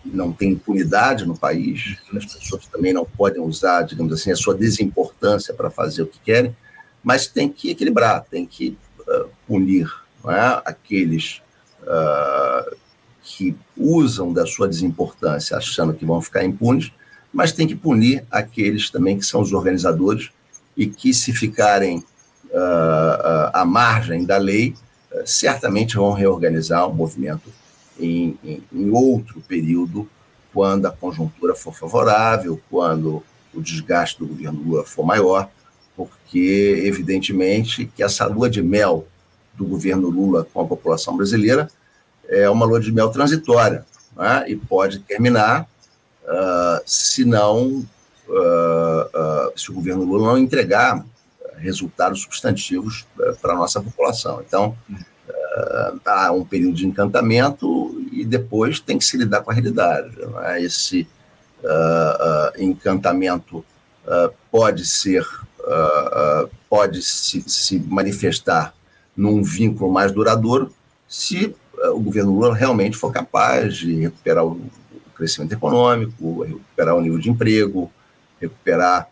não 0.05 0.33
tem 0.33 0.53
impunidade 0.53 1.25
no 1.25 1.37
país, 1.37 1.97
as 2.15 2.27
pessoas 2.27 2.67
também 2.67 2.93
não 2.93 3.05
podem 3.05 3.41
usar, 3.41 3.83
digamos 3.83 4.13
assim, 4.13 4.31
a 4.31 4.37
sua 4.37 4.55
desimportância 4.55 5.55
para 5.55 5.71
fazer 5.71 6.03
o 6.03 6.07
que 6.07 6.19
querem, 6.21 6.55
mas 7.03 7.27
tem 7.27 7.49
que 7.49 7.71
equilibrar, 7.71 8.25
tem 8.25 8.47
que 8.47 8.77
uh, 9.01 9.29
punir 9.47 9.93
é? 10.27 10.63
aqueles 10.65 11.43
uh, 11.83 12.77
que 13.23 13.57
usam 13.77 14.33
da 14.33 14.47
sua 14.47 14.69
desimportância 14.69 15.57
achando 15.57 15.95
que 15.95 16.05
vão 16.05 16.21
ficar 16.21 16.45
impunes, 16.45 16.93
mas 17.33 17.53
tem 17.53 17.67
que 17.67 17.75
punir 17.75 18.25
aqueles 18.31 18.91
também 18.91 19.19
que 19.19 19.27
são 19.27 19.41
os 19.41 19.53
organizadores 19.53 20.31
e 20.77 20.87
que, 20.87 21.13
se 21.13 21.33
ficarem 21.33 21.99
uh, 21.99 23.51
à 23.53 23.65
margem 23.65 24.25
da 24.25 24.37
lei, 24.37 24.75
certamente 25.25 25.97
vão 25.97 26.13
reorganizar 26.13 26.89
o 26.89 26.95
movimento 26.95 27.53
em, 27.99 28.39
em, 28.45 28.63
em 28.73 28.91
outro 28.91 29.41
período, 29.41 30.09
quando 30.53 30.87
a 30.87 30.93
conjuntura 30.93 31.55
for 31.55 31.75
favorável, 31.75 32.61
quando 32.71 33.23
o 33.53 33.61
desgaste 33.61 34.19
do 34.19 34.27
governo 34.27 34.61
Lula 34.63 34.85
for 34.85 35.05
maior, 35.05 35.49
porque, 35.97 36.83
evidentemente, 36.85 37.87
que 37.87 38.03
essa 38.03 38.27
lua 38.27 38.51
de 38.51 38.63
mel 38.63 39.07
do 39.55 39.65
governo 39.65 40.09
Lula 40.09 40.47
com 40.53 40.61
a 40.61 40.67
população 40.67 41.17
brasileira 41.17 41.71
é 42.29 42.49
uma 42.51 42.67
lua 42.67 42.81
de 42.81 42.91
mel 42.91 43.11
transitória 43.11 43.85
né? 44.17 44.45
e 44.49 44.57
pode 44.57 45.01
terminar 45.01 45.69
uh, 46.25 46.83
se 46.85 47.25
não, 47.25 47.85
uh, 48.29 49.49
uh, 49.49 49.53
se 49.59 49.71
o 49.71 49.75
governo 49.75 50.05
Lula 50.05 50.33
não 50.33 50.39
entregar 50.39 51.05
resultados 51.59 52.23
substantivos 52.23 53.07
para 53.41 53.53
a 53.53 53.57
nossa 53.57 53.81
população. 53.81 54.43
Então, 54.47 54.77
uh, 55.55 56.01
há 56.05 56.33
um 56.33 56.45
período 56.45 56.75
de 56.75 56.87
encantamento 56.87 58.05
e 58.13 58.25
depois 58.25 58.81
tem 58.81 58.99
que 58.99 59.05
se 59.05 59.17
lidar 59.17 59.43
com 59.43 59.51
a 59.51 59.55
realidade. 59.55 60.11
É? 60.45 60.63
Esse 60.63 61.07
uh, 61.63 62.63
encantamento 62.63 63.65
pode 64.51 64.85
ser, 64.85 65.27
pode 66.69 67.03
se, 67.03 67.43
se, 67.47 67.79
manifestar 67.79 68.75
num 69.17 69.43
vínculo 69.43 69.91
mais 69.91 70.13
duradouro 70.13 70.71
se 71.09 71.57
o 71.91 72.01
governo 72.01 72.33
Lula 72.33 72.55
realmente 72.55 72.99
for 72.99 73.11
capaz 73.11 73.79
de 73.79 73.95
recuperar 73.99 74.45
o 74.45 74.61
crescimento 75.17 75.55
econômico, 75.55 76.43
recuperar 76.43 76.95
o 76.95 77.01
nível 77.01 77.19
de 77.19 77.31
emprego, 77.31 77.91
recuperar, 78.39 79.09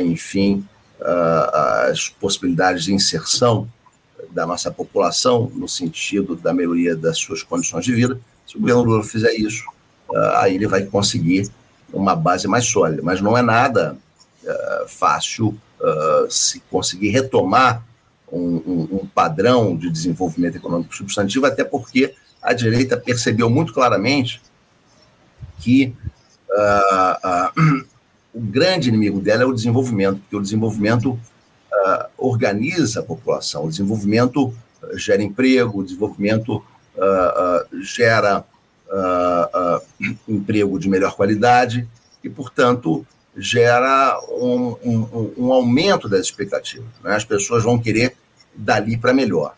enfim, 0.00 0.66
as 1.84 2.08
possibilidades 2.08 2.82
de 2.82 2.92
inserção 2.92 3.68
da 4.30 4.46
nossa 4.46 4.70
população, 4.70 5.50
no 5.54 5.68
sentido 5.68 6.36
da 6.36 6.52
melhoria 6.52 6.94
das 6.96 7.18
suas 7.18 7.42
condições 7.42 7.84
de 7.84 7.92
vida. 7.92 8.20
Se 8.46 8.56
o 8.56 8.60
governo 8.60 8.82
Lula 8.82 9.04
fizer 9.04 9.32
isso, 9.32 9.64
ah, 10.14 10.42
aí 10.42 10.54
ele 10.54 10.66
vai 10.66 10.84
conseguir 10.84 11.50
uma 11.92 12.14
base 12.14 12.46
mais 12.48 12.66
sólida. 12.66 13.02
Mas 13.02 13.20
não 13.20 13.36
é 13.36 13.42
nada 13.42 13.96
uh, 14.44 14.88
fácil 14.88 15.48
uh, 15.80 16.30
se 16.30 16.60
conseguir 16.70 17.10
retomar 17.10 17.84
um, 18.30 18.38
um, 18.38 18.88
um, 19.02 19.06
padrão 19.06 19.76
de 19.76 19.90
desenvolvimento 19.90 20.56
econômico 20.56 20.94
substantivo, 20.94 21.46
até 21.46 21.64
porque 21.64 22.14
a 22.40 22.52
direita 22.52 22.96
percebeu 22.96 23.50
muito 23.50 23.72
claramente 23.72 24.40
que 25.58 25.94
uh, 26.50 27.84
o 28.32 28.40
grande 28.40 28.88
inimigo 28.88 29.20
dela 29.20 29.42
é 29.42 29.46
o 29.46 29.52
desenvolvimento, 29.52 30.20
porque 30.20 30.36
o 30.36 30.40
desenvolvimento 30.40 31.10
uh, 31.10 31.20
organiza 32.20 33.00
a 33.00 33.02
população. 33.02 33.64
O 33.64 33.68
desenvolvimento 33.68 34.46
uh, 34.82 34.98
gera 34.98 35.22
emprego, 35.22 35.80
o 35.80 35.84
desenvolvimento 35.84 36.56
uh, 36.56 37.82
gera 37.82 38.44
emprego 40.28 40.78
de 40.78 40.88
melhor 40.88 41.14
qualidade 41.14 41.88
e, 42.24 42.28
portanto, 42.28 43.06
gera 43.36 44.18
um, 44.28 44.76
um, 44.84 45.32
um 45.38 45.52
aumento 45.52 46.08
das 46.08 46.22
expectativas. 46.22 46.88
Né? 47.02 47.14
As 47.14 47.24
pessoas 47.24 47.62
vão 47.62 47.78
querer 47.78 48.16
dali 48.52 48.96
para 48.96 49.14
melhor. 49.14 49.54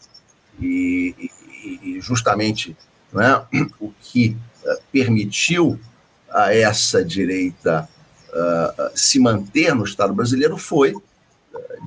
E, 0.60 1.30
e, 1.64 1.80
e 1.82 2.00
justamente 2.02 2.76
né, 3.10 3.42
o 3.80 3.90
que 4.00 4.36
permitiu 4.92 5.80
a 6.30 6.54
essa 6.54 7.04
direita 7.04 7.88
uh, 8.32 8.90
se 8.94 9.18
manter 9.18 9.74
no 9.74 9.84
Estado 9.84 10.14
brasileiro 10.14 10.56
foi 10.56 10.94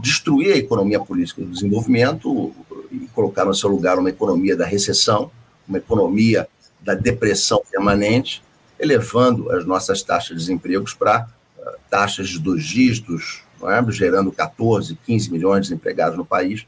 destruir 0.01 0.53
a 0.53 0.57
economia 0.57 0.99
política 0.99 1.41
do 1.41 1.51
desenvolvimento 1.51 2.53
e 2.91 3.07
colocar 3.13 3.45
no 3.45 3.53
seu 3.53 3.69
lugar 3.69 3.97
uma 3.97 4.09
economia 4.09 4.55
da 4.55 4.65
recessão, 4.65 5.31
uma 5.67 5.77
economia 5.77 6.47
da 6.81 6.93
depressão 6.93 7.61
permanente, 7.69 8.43
elevando 8.79 9.49
as 9.51 9.65
nossas 9.65 10.03
taxas 10.03 10.29
de 10.29 10.35
desemprego 10.35 10.85
para 10.97 11.27
uh, 11.57 11.63
taxas 11.89 12.29
de 12.29 12.39
dois 12.39 12.63
dígitos, 12.63 13.43
é? 13.63 13.91
gerando 13.91 14.31
14, 14.31 14.95
15 15.05 15.31
milhões 15.31 15.61
de 15.63 15.69
desempregados 15.69 16.17
no 16.17 16.25
país, 16.25 16.67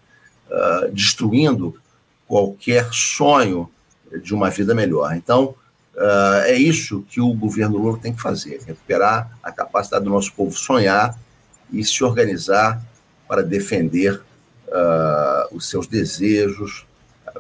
uh, 0.50 0.92
destruindo 0.92 1.76
qualquer 2.28 2.90
sonho 2.92 3.70
de 4.24 4.34
uma 4.34 4.50
vida 4.50 4.74
melhor. 4.74 5.16
Então, 5.16 5.54
uh, 5.96 6.42
é 6.46 6.56
isso 6.56 7.06
que 7.10 7.22
o 7.22 7.34
governo 7.34 7.78
Lula 7.78 8.00
tem 8.00 8.14
que 8.14 8.22
fazer: 8.22 8.62
recuperar 8.66 9.38
a 9.44 9.52
capacidade 9.52 10.04
do 10.04 10.10
nosso 10.10 10.34
povo 10.34 10.52
sonhar 10.52 11.18
e 11.72 11.84
se 11.84 12.04
organizar 12.04 12.82
para 13.28 13.44
defender 13.44 14.22
uh, 14.68 15.56
os 15.56 15.70
seus 15.70 15.88
desejos, 15.88 16.86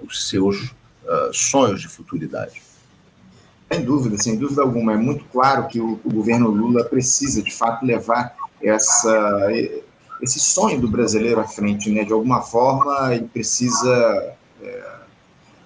os 0.04 0.28
seus 0.28 0.64
uh, 0.64 1.34
sonhos 1.34 1.82
de 1.82 1.88
futuridade. 1.88 2.62
Sem 3.72 3.84
dúvida, 3.84 4.18
sem 4.18 4.38
dúvida 4.38 4.62
alguma. 4.62 4.94
É 4.94 4.98
muito 4.98 5.26
claro 5.26 5.68
que 5.68 5.80
o, 5.80 6.00
o 6.04 6.12
governo 6.12 6.50
Lula 6.50 6.86
precisa, 6.86 7.42
de 7.42 7.54
fato, 7.54 7.86
levar 7.86 8.34
essa, 8.62 9.48
esse 10.22 10.40
sonho 10.40 10.80
do 10.80 10.88
brasileiro 10.88 11.40
à 11.40 11.48
frente. 11.48 11.90
Né? 11.90 12.04
De 12.04 12.14
alguma 12.14 12.42
forma, 12.42 13.14
ele 13.14 13.28
precisa 13.28 14.34
é, 14.62 14.92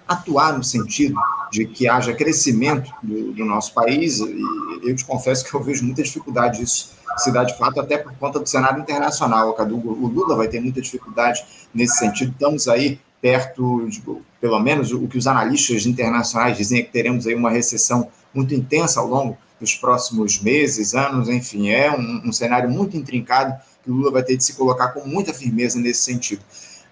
atuar 0.06 0.56
no 0.56 0.64
sentido 0.64 1.14
de 1.52 1.64
que 1.64 1.88
haja 1.88 2.12
crescimento 2.12 2.92
do, 3.02 3.32
do 3.32 3.44
nosso 3.44 3.72
país. 3.72 4.18
E 4.18 4.42
eu 4.82 4.96
te 4.96 5.04
confesso 5.04 5.44
que 5.44 5.54
eu 5.54 5.62
vejo 5.62 5.84
muita 5.84 6.02
dificuldade 6.02 6.58
disso 6.58 7.01
cidade 7.18 7.52
de 7.52 7.58
fato, 7.58 7.80
até 7.80 7.98
por 7.98 8.12
conta 8.14 8.38
do 8.38 8.48
cenário 8.48 8.80
internacional. 8.80 9.56
O 9.58 10.06
Lula 10.06 10.36
vai 10.36 10.48
ter 10.48 10.60
muita 10.60 10.80
dificuldade 10.80 11.44
nesse 11.74 11.96
sentido. 11.98 12.32
Estamos 12.32 12.68
aí 12.68 13.00
perto, 13.20 13.86
de, 13.88 14.02
pelo 14.40 14.58
menos 14.58 14.92
o 14.92 15.06
que 15.06 15.16
os 15.16 15.26
analistas 15.26 15.86
internacionais 15.86 16.56
dizem 16.56 16.80
é 16.80 16.82
que 16.82 16.90
teremos 16.90 17.26
aí 17.26 17.34
uma 17.34 17.50
recessão 17.50 18.08
muito 18.34 18.54
intensa 18.54 18.98
ao 18.98 19.06
longo 19.06 19.38
dos 19.60 19.76
próximos 19.76 20.40
meses, 20.40 20.92
anos, 20.92 21.28
enfim, 21.28 21.70
é 21.70 21.90
um, 21.90 22.22
um 22.26 22.32
cenário 22.32 22.68
muito 22.68 22.96
intrincado 22.96 23.54
que 23.84 23.90
o 23.90 23.94
Lula 23.94 24.10
vai 24.10 24.24
ter 24.24 24.36
de 24.36 24.42
se 24.42 24.54
colocar 24.54 24.88
com 24.88 25.06
muita 25.06 25.32
firmeza 25.32 25.78
nesse 25.78 26.00
sentido. 26.00 26.42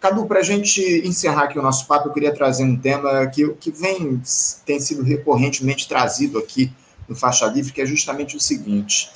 Cadu, 0.01 0.25
para 0.25 0.39
a 0.39 0.43
gente 0.43 0.81
encerrar 1.05 1.45
aqui 1.45 1.59
o 1.59 1.63
nosso 1.63 1.87
papo, 1.87 2.09
eu 2.09 2.13
queria 2.13 2.33
trazer 2.33 2.65
um 2.65 2.77
tema 2.77 3.27
que, 3.27 3.47
que 3.55 3.71
vem, 3.71 4.23
tem 4.65 4.81
sido 4.81 5.03
recorrentemente 5.03 5.89
trazido 5.89 6.39
aqui 6.39 6.73
no 7.09 7.15
Faixa 7.15 7.45
Livre, 7.47 7.73
que 7.73 7.83
é 7.83 7.87
justamente 7.87 8.37
o 8.37 8.41
seguinte: 8.41 9.11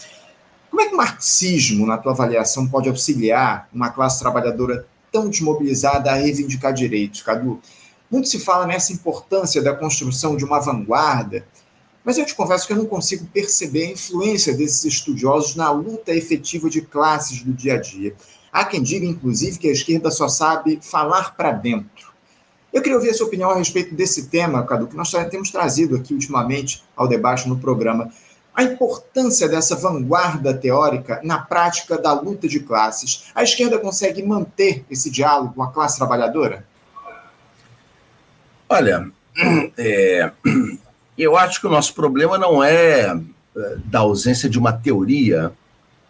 como 0.75 0.83
é 0.83 0.89
que 0.89 0.95
o 0.95 0.97
marxismo, 0.97 1.87
na 1.87 1.97
tua 1.97 2.11
avaliação, 2.11 2.66
pode 2.66 2.89
auxiliar 2.89 3.68
uma 3.72 3.91
classe 3.91 4.18
trabalhadora 4.18 4.85
tão 5.12 5.29
desmobilizada 5.29 6.11
a 6.11 6.16
reivindicar 6.16 6.72
direitos, 6.72 7.22
Cadu? 7.22 7.61
Muito 8.11 8.29
se 8.29 8.41
fala 8.41 8.66
nessa 8.66 8.93
importância 8.93 9.62
da 9.62 9.72
construção 9.72 10.37
de 10.37 10.45
uma 10.45 10.59
vanguarda, 10.59 11.47
mas 12.05 12.18
eu 12.18 12.27
te 12.27 12.35
confesso 12.35 12.66
que 12.66 12.72
eu 12.72 12.77
não 12.77 12.87
consigo 12.87 13.25
perceber 13.27 13.85
a 13.87 13.93
influência 13.93 14.53
desses 14.53 14.85
estudiosos 14.85 15.55
na 15.55 15.70
luta 15.70 16.12
efetiva 16.12 16.68
de 16.68 16.83
classes 16.83 17.41
do 17.45 17.53
dia 17.53 17.75
a 17.75 17.81
dia. 17.81 18.12
Há 18.53 18.64
quem 18.64 18.83
diga, 18.83 19.07
inclusive, 19.07 19.59
que 19.59 19.68
a 19.68 19.72
esquerda 19.72 20.11
só 20.11 20.27
sabe 20.27 20.81
falar 20.83 21.37
para 21.37 21.53
dentro. 21.53 22.12
Eu 22.72 22.83
queria 22.83 22.97
ouvir 22.97 23.11
a 23.11 23.14
sua 23.14 23.29
opinião 23.29 23.49
a 23.49 23.55
respeito 23.55 23.95
desse 23.95 24.27
tema, 24.27 24.66
Cadu, 24.66 24.89
que 24.89 24.97
nós 24.97 25.12
temos 25.31 25.53
trazido 25.53 25.95
aqui 25.95 26.12
ultimamente 26.12 26.83
ao 26.97 27.07
debate 27.07 27.49
no 27.49 27.57
programa. 27.61 28.11
A 28.55 28.62
importância 28.62 29.48
dessa 29.48 29.74
vanguarda 29.74 30.55
teórica 30.55 31.20
na 31.24 31.38
prática 31.38 31.98
da 31.98 32.12
luta 32.12 32.46
de 32.46 32.61
classes. 32.61 33.30
A 33.34 33.42
esquerda 33.42 33.78
consegue 33.78 34.22
manter 34.22 34.84
esse 34.88 35.11
diálogo 35.11 35.55
com 35.55 35.62
a 35.62 35.72
classe 35.72 35.98
trabalhadora? 35.98 36.64
Olha, 38.68 39.11
é, 39.76 40.30
eu 41.18 41.36
acho 41.36 41.61
que 41.61 41.66
o 41.66 41.70
nosso 41.70 41.94
problema 41.94 42.38
não 42.38 42.62
é, 42.62 43.07
é 43.57 43.76
da 43.84 44.00
ausência 44.00 44.48
de 44.48 44.59
uma 44.59 44.72
teoria 44.72 45.52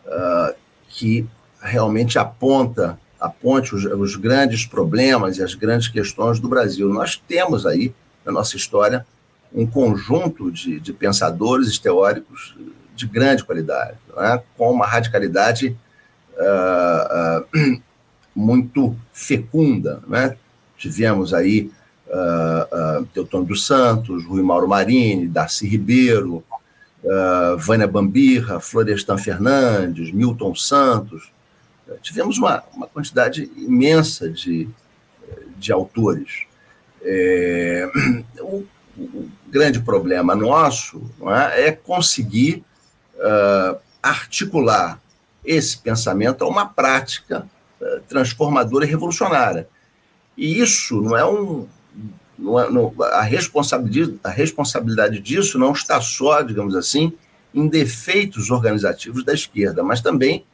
uh, 0.06 0.54
que 0.88 1.26
realmente 1.60 2.18
aponta 2.18 2.98
aponte 3.24 3.74
os, 3.74 3.84
os, 3.84 4.16
grandes 4.16 4.66
problemas 4.66 5.38
e 5.38 5.42
as 5.42 5.54
grandes 5.54 5.88
questões 5.88 6.38
do 6.38 6.46
Brasil. 6.46 6.88
Nós 6.90 7.16
temos 7.16 7.64
aí, 7.64 7.94
na 8.22 8.30
nossa 8.30 8.54
história, 8.54 9.06
um 9.54 9.64
conjunto 9.66 10.50
de, 10.50 10.80
de 10.80 10.92
pensadores 10.92 11.78
teóricos 11.78 12.56
de 12.94 13.06
grande 13.06 13.44
qualidade, 13.44 13.96
é? 14.18 14.42
com 14.56 14.70
uma 14.70 14.86
radicalidade 14.86 15.76
uh, 16.36 17.44
uh, 17.54 17.82
muito 18.34 18.96
fecunda. 19.12 20.02
É? 20.12 20.36
Tivemos 20.76 21.32
aí 21.32 21.70
uh, 22.08 23.00
uh, 23.00 23.06
Teotônio 23.06 23.46
dos 23.46 23.64
Santos, 23.66 24.24
Rui 24.24 24.42
Mauro 24.42 24.68
Marini, 24.68 25.28
Darcy 25.28 25.66
Ribeiro, 25.66 26.44
uh, 27.04 27.56
Vânia 27.58 27.86
Bambirra, 27.86 28.60
Florestan 28.60 29.18
Fernandes, 29.18 30.12
Milton 30.12 30.54
Santos. 30.54 31.30
tivemos 32.02 32.38
uma, 32.38 32.62
uma 32.74 32.86
quantidade 32.86 33.50
imensa 33.56 34.28
de, 34.28 34.68
de 35.56 35.72
autores. 35.72 36.42
É, 37.02 37.88
o, 38.40 38.64
o, 38.96 39.28
grande 39.48 39.80
problema 39.80 40.34
nosso 40.34 41.02
é? 41.26 41.68
é, 41.68 41.72
conseguir 41.72 42.64
uh, 43.16 43.78
articular 44.02 45.00
esse 45.44 45.78
pensamento 45.78 46.44
a 46.44 46.48
uma 46.48 46.66
prática 46.66 47.46
uh, 47.80 48.00
transformadora 48.08 48.84
e 48.84 48.88
revolucionária. 48.88 49.68
E 50.36 50.60
isso 50.60 51.00
não 51.00 51.16
é 51.16 51.24
um, 51.24 51.68
não, 52.38 52.60
é, 52.60 52.70
não, 52.70 52.92
a, 53.00 53.22
responsabilidade, 53.22 54.18
a 54.24 54.30
responsabilidade 54.30 55.20
disso 55.20 55.58
não 55.58 55.72
está 55.72 56.00
só, 56.00 56.42
digamos 56.42 56.74
assim, 56.74 57.12
em 57.54 57.68
defeitos 57.68 58.50
organizativos 58.50 59.24
da 59.24 59.32
esquerda, 59.32 59.82
mas 59.82 60.00
também 60.00 60.44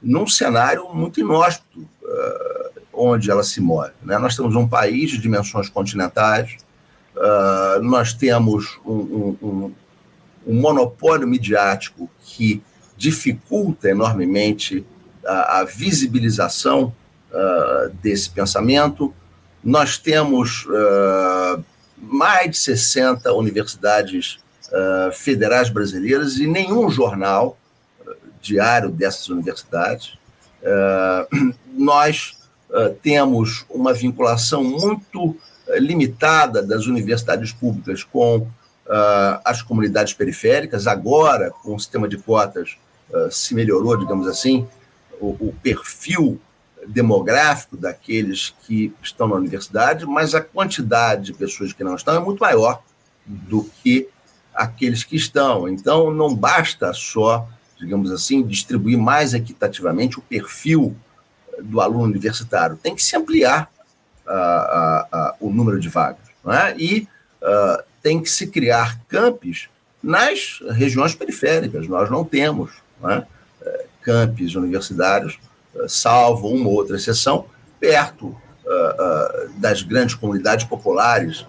num 0.00 0.26
cenário 0.26 0.88
muito 0.94 1.18
inóspito 1.18 1.80
uh, 1.80 2.80
onde 2.92 3.30
ela 3.30 3.42
se 3.42 3.60
move. 3.60 3.90
Né? 4.02 4.16
Nós 4.18 4.36
temos 4.36 4.54
um 4.54 4.68
país 4.68 5.10
de 5.10 5.18
dimensões 5.18 5.68
continentais, 5.68 6.56
uh, 7.16 7.82
nós 7.82 8.12
temos 8.12 8.78
um, 8.84 8.92
um, 9.42 9.74
um, 10.46 10.54
monopólio 10.54 11.26
midiático 11.26 12.08
que 12.22 12.62
dificulta 12.96 13.88
enormemente 13.88 14.86
a, 15.24 15.60
a 15.60 15.64
visibilização 15.64 16.94
uh, 17.30 17.90
desse 18.02 18.30
pensamento, 18.30 19.12
nós 19.62 19.98
temos 19.98 20.66
uh, 20.66 21.64
mais 21.98 22.50
de 22.50 22.58
60 22.58 23.32
universidades 23.32 24.38
federais 25.14 25.70
brasileiras 25.70 26.38
e 26.38 26.46
nenhum 26.46 26.90
jornal 26.90 27.56
diário 28.42 28.90
dessas 28.90 29.28
universidades. 29.28 30.18
nós 31.72 32.36
temos 33.00 33.64
uma 33.70 33.94
vinculação 33.94 34.64
muito 34.64 35.36
limitada 35.78 36.62
das 36.62 36.86
universidades 36.86 37.52
públicas 37.52 38.04
com 38.04 38.46
as 39.44 39.62
comunidades 39.62 40.12
periféricas. 40.14 40.86
Agora, 40.86 41.50
com 41.50 41.74
o 41.74 41.80
sistema 41.80 42.08
de 42.08 42.16
cotas, 42.16 42.76
se 43.30 43.54
melhorou, 43.54 43.96
digamos 43.96 44.28
assim, 44.28 44.66
o, 45.20 45.48
o 45.48 45.54
perfil 45.62 46.40
demográfico 46.86 47.76
daqueles 47.76 48.54
que 48.64 48.94
estão 49.02 49.26
na 49.26 49.34
universidade, 49.34 50.06
mas 50.06 50.34
a 50.34 50.40
quantidade 50.40 51.24
de 51.24 51.32
pessoas 51.32 51.72
que 51.72 51.82
não 51.82 51.96
estão 51.96 52.14
é 52.14 52.20
muito 52.20 52.38
maior 52.38 52.80
do 53.26 53.64
que 53.82 54.08
aqueles 54.54 55.02
que 55.02 55.16
estão. 55.16 55.68
Então, 55.68 56.12
não 56.12 56.34
basta 56.34 56.92
só, 56.92 57.48
digamos 57.78 58.12
assim, 58.12 58.42
distribuir 58.42 58.98
mais 58.98 59.34
equitativamente 59.34 60.18
o 60.18 60.22
perfil 60.22 60.96
do 61.60 61.80
aluno 61.80 62.04
universitário, 62.04 62.76
tem 62.76 62.94
que 62.94 63.02
se 63.02 63.16
ampliar 63.16 63.70
uh, 64.26 65.16
uh, 65.16 65.34
o 65.40 65.50
número 65.50 65.78
de 65.80 65.88
vagas. 65.88 66.26
É? 66.48 66.74
E 66.78 67.08
tem 68.02 68.22
que 68.22 68.30
se 68.30 68.46
criar 68.46 69.00
campos 69.08 69.68
nas 70.02 70.60
regiões 70.70 71.14
periféricas. 71.14 71.88
Nós 71.88 72.08
não 72.08 72.24
temos 72.24 72.70
não 73.00 73.10
é? 73.10 73.26
campos 74.00 74.54
universitários 74.54 75.38
salvo 75.88 76.48
uma 76.48 76.68
ou 76.68 76.74
outra 76.74 76.96
exceção, 76.96 77.46
perto 77.80 78.28
uh, 78.28 79.50
das 79.58 79.82
grandes 79.82 80.14
comunidades 80.14 80.64
populares 80.64 81.46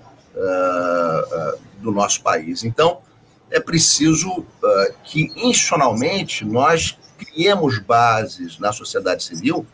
do 1.80 1.92
nosso 1.92 2.22
país. 2.22 2.64
Então, 2.64 3.00
é 3.50 3.60
preciso 3.60 4.46
que, 5.04 5.32
institucionalmente, 5.36 6.46
nós 6.46 6.96
criemos 7.18 7.80
bases 7.80 8.60
na 8.60 8.72
sociedade 8.72 9.24
civil 9.24 9.66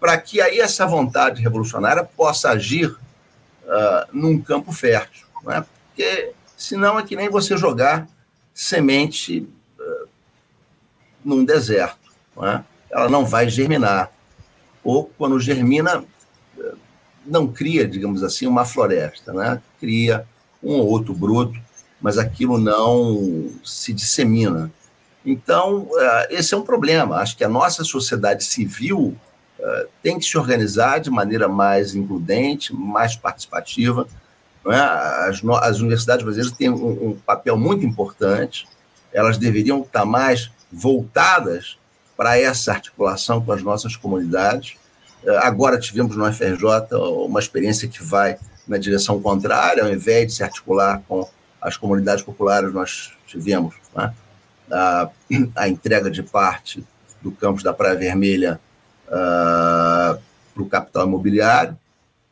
para 0.00 0.16
que 0.18 0.40
aí 0.40 0.58
essa 0.58 0.86
vontade 0.86 1.42
revolucionária 1.42 2.02
possa 2.02 2.50
agir 2.50 2.96
num 4.12 4.40
campo 4.40 4.72
fértil. 4.72 5.26
Não 5.44 5.52
é? 5.52 5.64
Porque 5.86 6.32
senão 6.56 6.98
é 6.98 7.02
que 7.02 7.14
nem 7.14 7.28
você 7.28 7.56
jogar 7.56 8.08
semente 8.54 9.48
num 11.24 11.44
deserto. 11.44 12.10
Não 12.34 12.46
é? 12.46 12.64
ela 12.90 13.08
não 13.08 13.24
vai 13.24 13.48
germinar. 13.48 14.10
Ou 14.82 15.10
quando 15.16 15.38
germina, 15.38 16.04
não 17.24 17.46
cria, 17.46 17.86
digamos 17.86 18.22
assim, 18.22 18.46
uma 18.46 18.64
floresta, 18.64 19.32
né? 19.32 19.62
Cria 19.78 20.26
um 20.62 20.74
ou 20.74 20.88
outro 20.88 21.14
broto, 21.14 21.58
mas 22.00 22.18
aquilo 22.18 22.58
não 22.58 23.50
se 23.64 23.92
dissemina. 23.92 24.70
Então, 25.24 25.88
esse 26.30 26.54
é 26.54 26.56
um 26.56 26.62
problema. 26.62 27.16
Acho 27.16 27.36
que 27.36 27.44
a 27.44 27.48
nossa 27.48 27.84
sociedade 27.84 28.42
civil 28.44 29.16
é, 29.62 29.86
tem 30.02 30.18
que 30.18 30.24
se 30.24 30.38
organizar 30.38 31.00
de 31.00 31.10
maneira 31.10 31.48
mais 31.48 31.94
includente, 31.94 32.74
mais 32.74 33.14
participativa. 33.14 34.06
É? 34.66 34.74
As, 34.74 35.42
as, 35.62 35.80
universidades 35.80 36.24
brasileiras 36.24 36.56
têm 36.56 36.70
um, 36.70 37.10
um, 37.10 37.16
papel 37.24 37.56
muito 37.56 37.84
importante, 37.84 38.66
elas 39.12 39.38
deveriam 39.38 39.82
estar 39.82 40.04
mais 40.04 40.50
voltadas 40.72 41.78
para 42.16 42.38
essa 42.38 42.72
articulação 42.72 43.42
com 43.42 43.52
as 43.52 43.62
nossas 43.62 43.96
comunidades. 43.96 44.76
Eh, 45.24 45.38
agora 45.38 45.78
tivemos 45.78 46.14
no 46.16 46.30
FRJ 46.32 46.94
uma 47.24 47.40
experiência 47.40 47.88
que 47.88 48.02
vai 48.02 48.38
na 48.68 48.76
direção 48.76 49.20
contrária, 49.20 49.82
ao 49.82 49.90
invés 49.90 50.26
de 50.26 50.34
se 50.34 50.42
articular 50.42 51.02
com 51.08 51.28
as 51.60 51.76
comunidades 51.76 52.22
populares, 52.22 52.72
nós 52.72 53.12
tivemos 53.26 53.74
né, 53.96 54.14
a, 54.70 55.08
a, 55.56 55.68
entrega 55.68 56.10
de 56.10 56.22
parte 56.22 56.84
do 57.20 57.32
campus 57.32 57.62
da 57.62 57.72
Praia 57.72 57.96
Vermelha 57.96 58.60
uh, 59.10 60.20
para 60.54 60.62
o 60.62 60.68
capital 60.68 61.06
imobiliário 61.06 61.76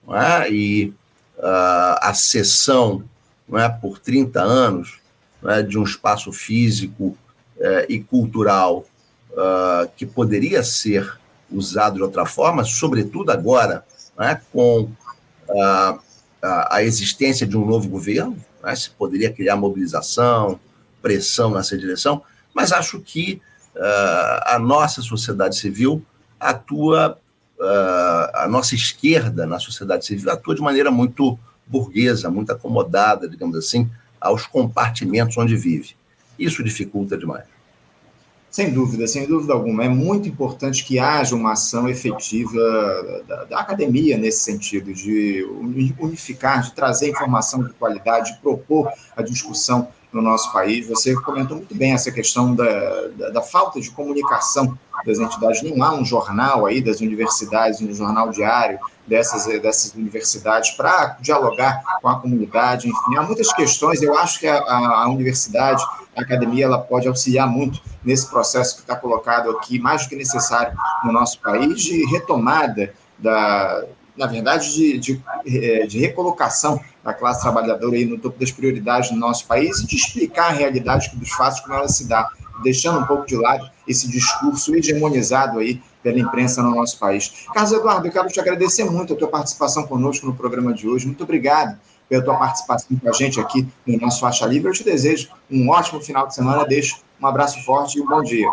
né, 0.07 0.51
e 0.51 0.95
uh, 1.39 1.99
a 2.01 2.15
cessão 2.15 3.05
né, 3.49 3.69
por 3.69 3.99
30 3.99 4.41
anos 4.41 4.99
né, 5.43 5.63
de 5.63 5.79
um 5.79 5.85
espaço 5.85 6.33
físico 6.33 7.17
uh, 7.57 7.87
e 7.89 8.01
cultural 8.01 8.85
uh, 9.33 9.89
que 9.97 10.07
poderia 10.07 10.63
ser 10.63 11.19
usado 11.51 11.97
de 11.97 12.03
outra 12.03 12.27
forma, 12.27 12.65
sobretudo 12.65 13.31
agora, 13.31 13.85
né, 14.19 14.41
com 14.53 14.91
a 16.43 16.83
existência 16.83 17.47
de 17.47 17.57
um 17.57 17.65
novo 17.65 17.89
governo, 17.89 18.37
né, 18.63 18.77
se 18.77 18.91
poderia 18.91 19.33
criar 19.33 19.57
mobilização, 19.57 20.61
pressão 21.01 21.51
nessa 21.55 21.79
direção, 21.79 22.23
mas 22.53 22.71
acho 22.71 23.01
que 23.01 23.41
a 24.45 24.59
nossa 24.59 25.01
sociedade 25.01 25.57
civil 25.57 26.05
atua, 26.39 27.19
uh, 27.59 28.31
a 28.35 28.47
nossa 28.49 28.75
esquerda 28.75 29.47
na 29.47 29.59
sociedade 29.59 30.05
civil 30.07 30.31
atua 30.31 30.55
de 30.55 30.61
maneira 30.61 30.91
muito 30.91 31.39
burguesa, 31.67 32.31
muito 32.31 32.51
acomodada, 32.51 33.29
digamos 33.29 33.57
assim, 33.57 33.91
aos 34.21 34.47
compartimentos 34.47 35.37
onde 35.37 35.57
vive. 35.57 35.97
Isso 36.39 36.63
dificulta 36.63 37.17
demais. 37.17 37.45
Sem 38.51 38.73
dúvida, 38.73 39.07
sem 39.07 39.27
dúvida 39.27 39.53
alguma. 39.53 39.85
É 39.85 39.89
muito 39.89 40.27
importante 40.29 40.85
que 40.85 40.99
haja 40.99 41.37
uma 41.37 41.53
ação 41.53 41.87
efetiva 41.87 42.59
da, 43.27 43.45
da, 43.45 43.61
academia 43.61 44.17
nesse 44.17 44.41
sentido, 44.41 44.93
de 44.95 45.47
unificar, 45.99 46.63
de 46.63 46.73
trazer 46.73 47.11
informação 47.11 47.63
de 47.63 47.73
qualidade, 47.75 48.33
de 48.33 48.39
propor 48.39 48.91
a 49.15 49.23
discussão 49.23 49.89
no 50.11 50.23
nosso 50.23 50.51
país. 50.51 50.89
Você 50.89 51.15
comentou 51.15 51.59
muito 51.59 51.75
bem 51.75 51.93
essa 51.93 52.11
questão 52.11 52.55
da, 52.55 53.09
da, 53.09 53.31
da 53.31 53.43
falta 53.43 53.81
de 53.81 53.91
comunicação 53.91 54.79
das 55.05 55.19
entidades. 55.19 55.63
Não 55.63 55.83
há 55.83 55.95
um 55.95 56.05
jornal 56.05 56.67
aí 56.67 56.81
das 56.81 57.01
universidades, 57.01 57.81
um 57.81 57.95
jornal 57.95 58.31
diário 58.31 58.79
dessas, 59.07 59.47
dessas 59.61 59.95
universidades 59.95 60.71
para 60.73 61.17
dialogar 61.21 61.83
com 62.01 62.09
a 62.09 62.21
comunidade. 62.21 62.89
Enfim, 62.89 63.17
há 63.17 63.23
muitas 63.23 63.53
questões. 63.53 64.03
Eu 64.03 64.17
acho 64.19 64.41
que 64.41 64.47
a, 64.47 64.59
a, 64.59 65.05
a 65.05 65.09
universidade 65.09 65.83
a 66.19 66.23
academia 66.23 66.65
ela 66.65 66.79
pode 66.79 67.07
auxiliar 67.07 67.47
muito 67.49 67.81
nesse 68.05 68.29
processo 68.29 68.75
que 68.75 68.81
está 68.81 68.97
colocado 68.97 69.51
aqui, 69.51 69.79
mais 69.79 70.03
do 70.03 70.09
que 70.09 70.17
necessário 70.17 70.77
no 71.05 71.13
nosso 71.13 71.41
país, 71.41 71.81
de 71.81 72.05
retomada 72.07 72.93
da, 73.17 73.85
na 74.17 74.27
verdade, 74.27 74.75
de, 74.75 74.99
de, 74.99 75.23
eh, 75.47 75.87
de, 75.87 76.01
recolocação 76.01 76.81
da 77.05 77.15
classe 77.15 77.41
trabalhadora 77.41 77.95
aí 77.95 78.05
no 78.05 78.19
topo 78.19 78.39
das 78.39 78.51
prioridades 78.51 79.11
do 79.11 79.17
nosso 79.17 79.47
país 79.47 79.79
e 79.79 79.87
de 79.87 79.95
explicar 79.95 80.49
a 80.49 80.53
realidade 80.53 81.11
dos 81.15 81.31
fatos 81.31 81.61
como 81.61 81.75
ela 81.75 81.89
se 81.89 82.09
dá, 82.09 82.29
deixando 82.65 82.99
um 82.99 83.05
pouco 83.05 83.25
de 83.25 83.37
lado 83.37 83.71
esse 83.89 84.09
discurso 84.09 84.75
hegemonizado 84.75 85.59
aí 85.59 85.81
pela 86.03 86.19
imprensa 86.19 86.63
no 86.63 86.75
nosso 86.75 86.99
país. 86.99 87.47
Carlos 87.53 87.73
Eduardo, 87.73 88.07
eu 88.07 88.13
quero 88.13 88.29
te 88.29 88.39
agradecer 88.39 88.85
muito 88.85 89.15
a 89.15 89.17
tua 89.17 89.29
participação 89.29 89.87
conosco 89.87 90.27
no 90.27 90.35
programa 90.35 90.73
de 90.73 90.89
hoje. 90.89 91.07
Muito 91.07 91.25
obrigado 91.25 91.79
pela 92.09 92.25
tua 92.25 92.37
participação 92.37 92.97
com 92.97 93.09
a 93.09 93.13
gente 93.13 93.41
aqui 93.41 93.67
no 93.87 93.99
nosso 93.99 94.21
Faixa 94.21 94.47
Livre. 94.47 94.69
Eu 94.69 94.75
te 94.75 94.85
desejo 94.85 95.29
um 95.51 95.69
ótimo 95.71 96.01
final 96.01 96.27
de 96.27 96.35
semana. 96.35 96.65
Deixo 96.65 97.01
um 97.21 97.27
abraço 97.27 97.63
forte 97.65 97.99
e 97.99 98.03
um 98.03 98.07
bom 98.07 98.23
dia. 98.23 98.49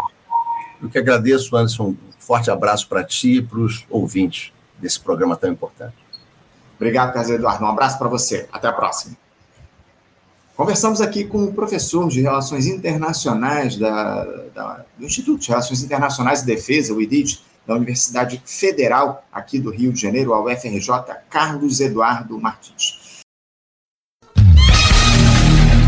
Eu 0.81 0.89
que 0.89 0.97
agradeço, 0.97 1.55
Anderson. 1.55 1.89
Um 1.89 1.97
forte 2.19 2.51
abraço 2.51 2.87
para 2.87 3.03
ti 3.03 3.37
e 3.37 3.41
para 3.41 3.59
os 3.59 3.85
ouvintes 3.89 4.51
desse 4.79 4.99
programa 4.99 5.35
tão 5.35 5.51
importante. 5.51 5.95
Obrigado, 6.75 7.13
Carlos 7.13 7.31
Eduardo. 7.31 7.63
Um 7.63 7.69
abraço 7.69 7.97
para 7.97 8.09
você. 8.09 8.47
Até 8.51 8.67
a 8.67 8.73
próxima. 8.73 9.24
Conversamos 10.55 11.01
aqui 11.01 11.25
com 11.25 11.43
o 11.43 11.53
professor 11.53 12.07
de 12.07 12.21
Relações 12.21 12.65
Internacionais 12.65 13.75
da, 13.75 14.23
da, 14.53 14.85
do 14.97 15.05
Instituto 15.05 15.41
de 15.41 15.49
Relações 15.49 15.83
Internacionais 15.83 16.41
e 16.41 16.45
Defesa, 16.45 16.93
o 16.93 17.01
IDIT, 17.01 17.43
da 17.67 17.75
Universidade 17.75 18.41
Federal 18.45 19.25
aqui 19.33 19.59
do 19.59 19.69
Rio 19.69 19.91
de 19.91 19.99
Janeiro, 19.99 20.33
a 20.33 20.41
UFRJ, 20.41 20.89
Carlos 21.29 21.81
Eduardo 21.81 22.39
Martins. 22.39 23.03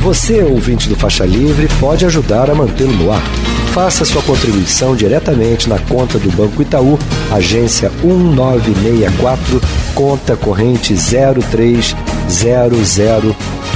Você, 0.02 0.42
ouvinte 0.42 0.90
do 0.90 0.98
Faixa 0.98 1.26
Livre, 1.26 1.68
pode 1.80 2.06
ajudar 2.06 2.50
a 2.50 2.56
mantê-lo 2.56 2.94
no 2.94 3.12
ar. 3.12 3.22
Faça 3.74 4.04
sua 4.04 4.24
contribuição 4.24 4.96
diretamente 4.96 5.70
na 5.70 5.80
conta 5.80 6.18
do 6.20 6.32
Banco 6.32 6.62
Itaú, 6.62 6.98
agência 7.32 7.90
1964, 8.04 9.62
conta 9.94 10.36
corrente 10.36 10.94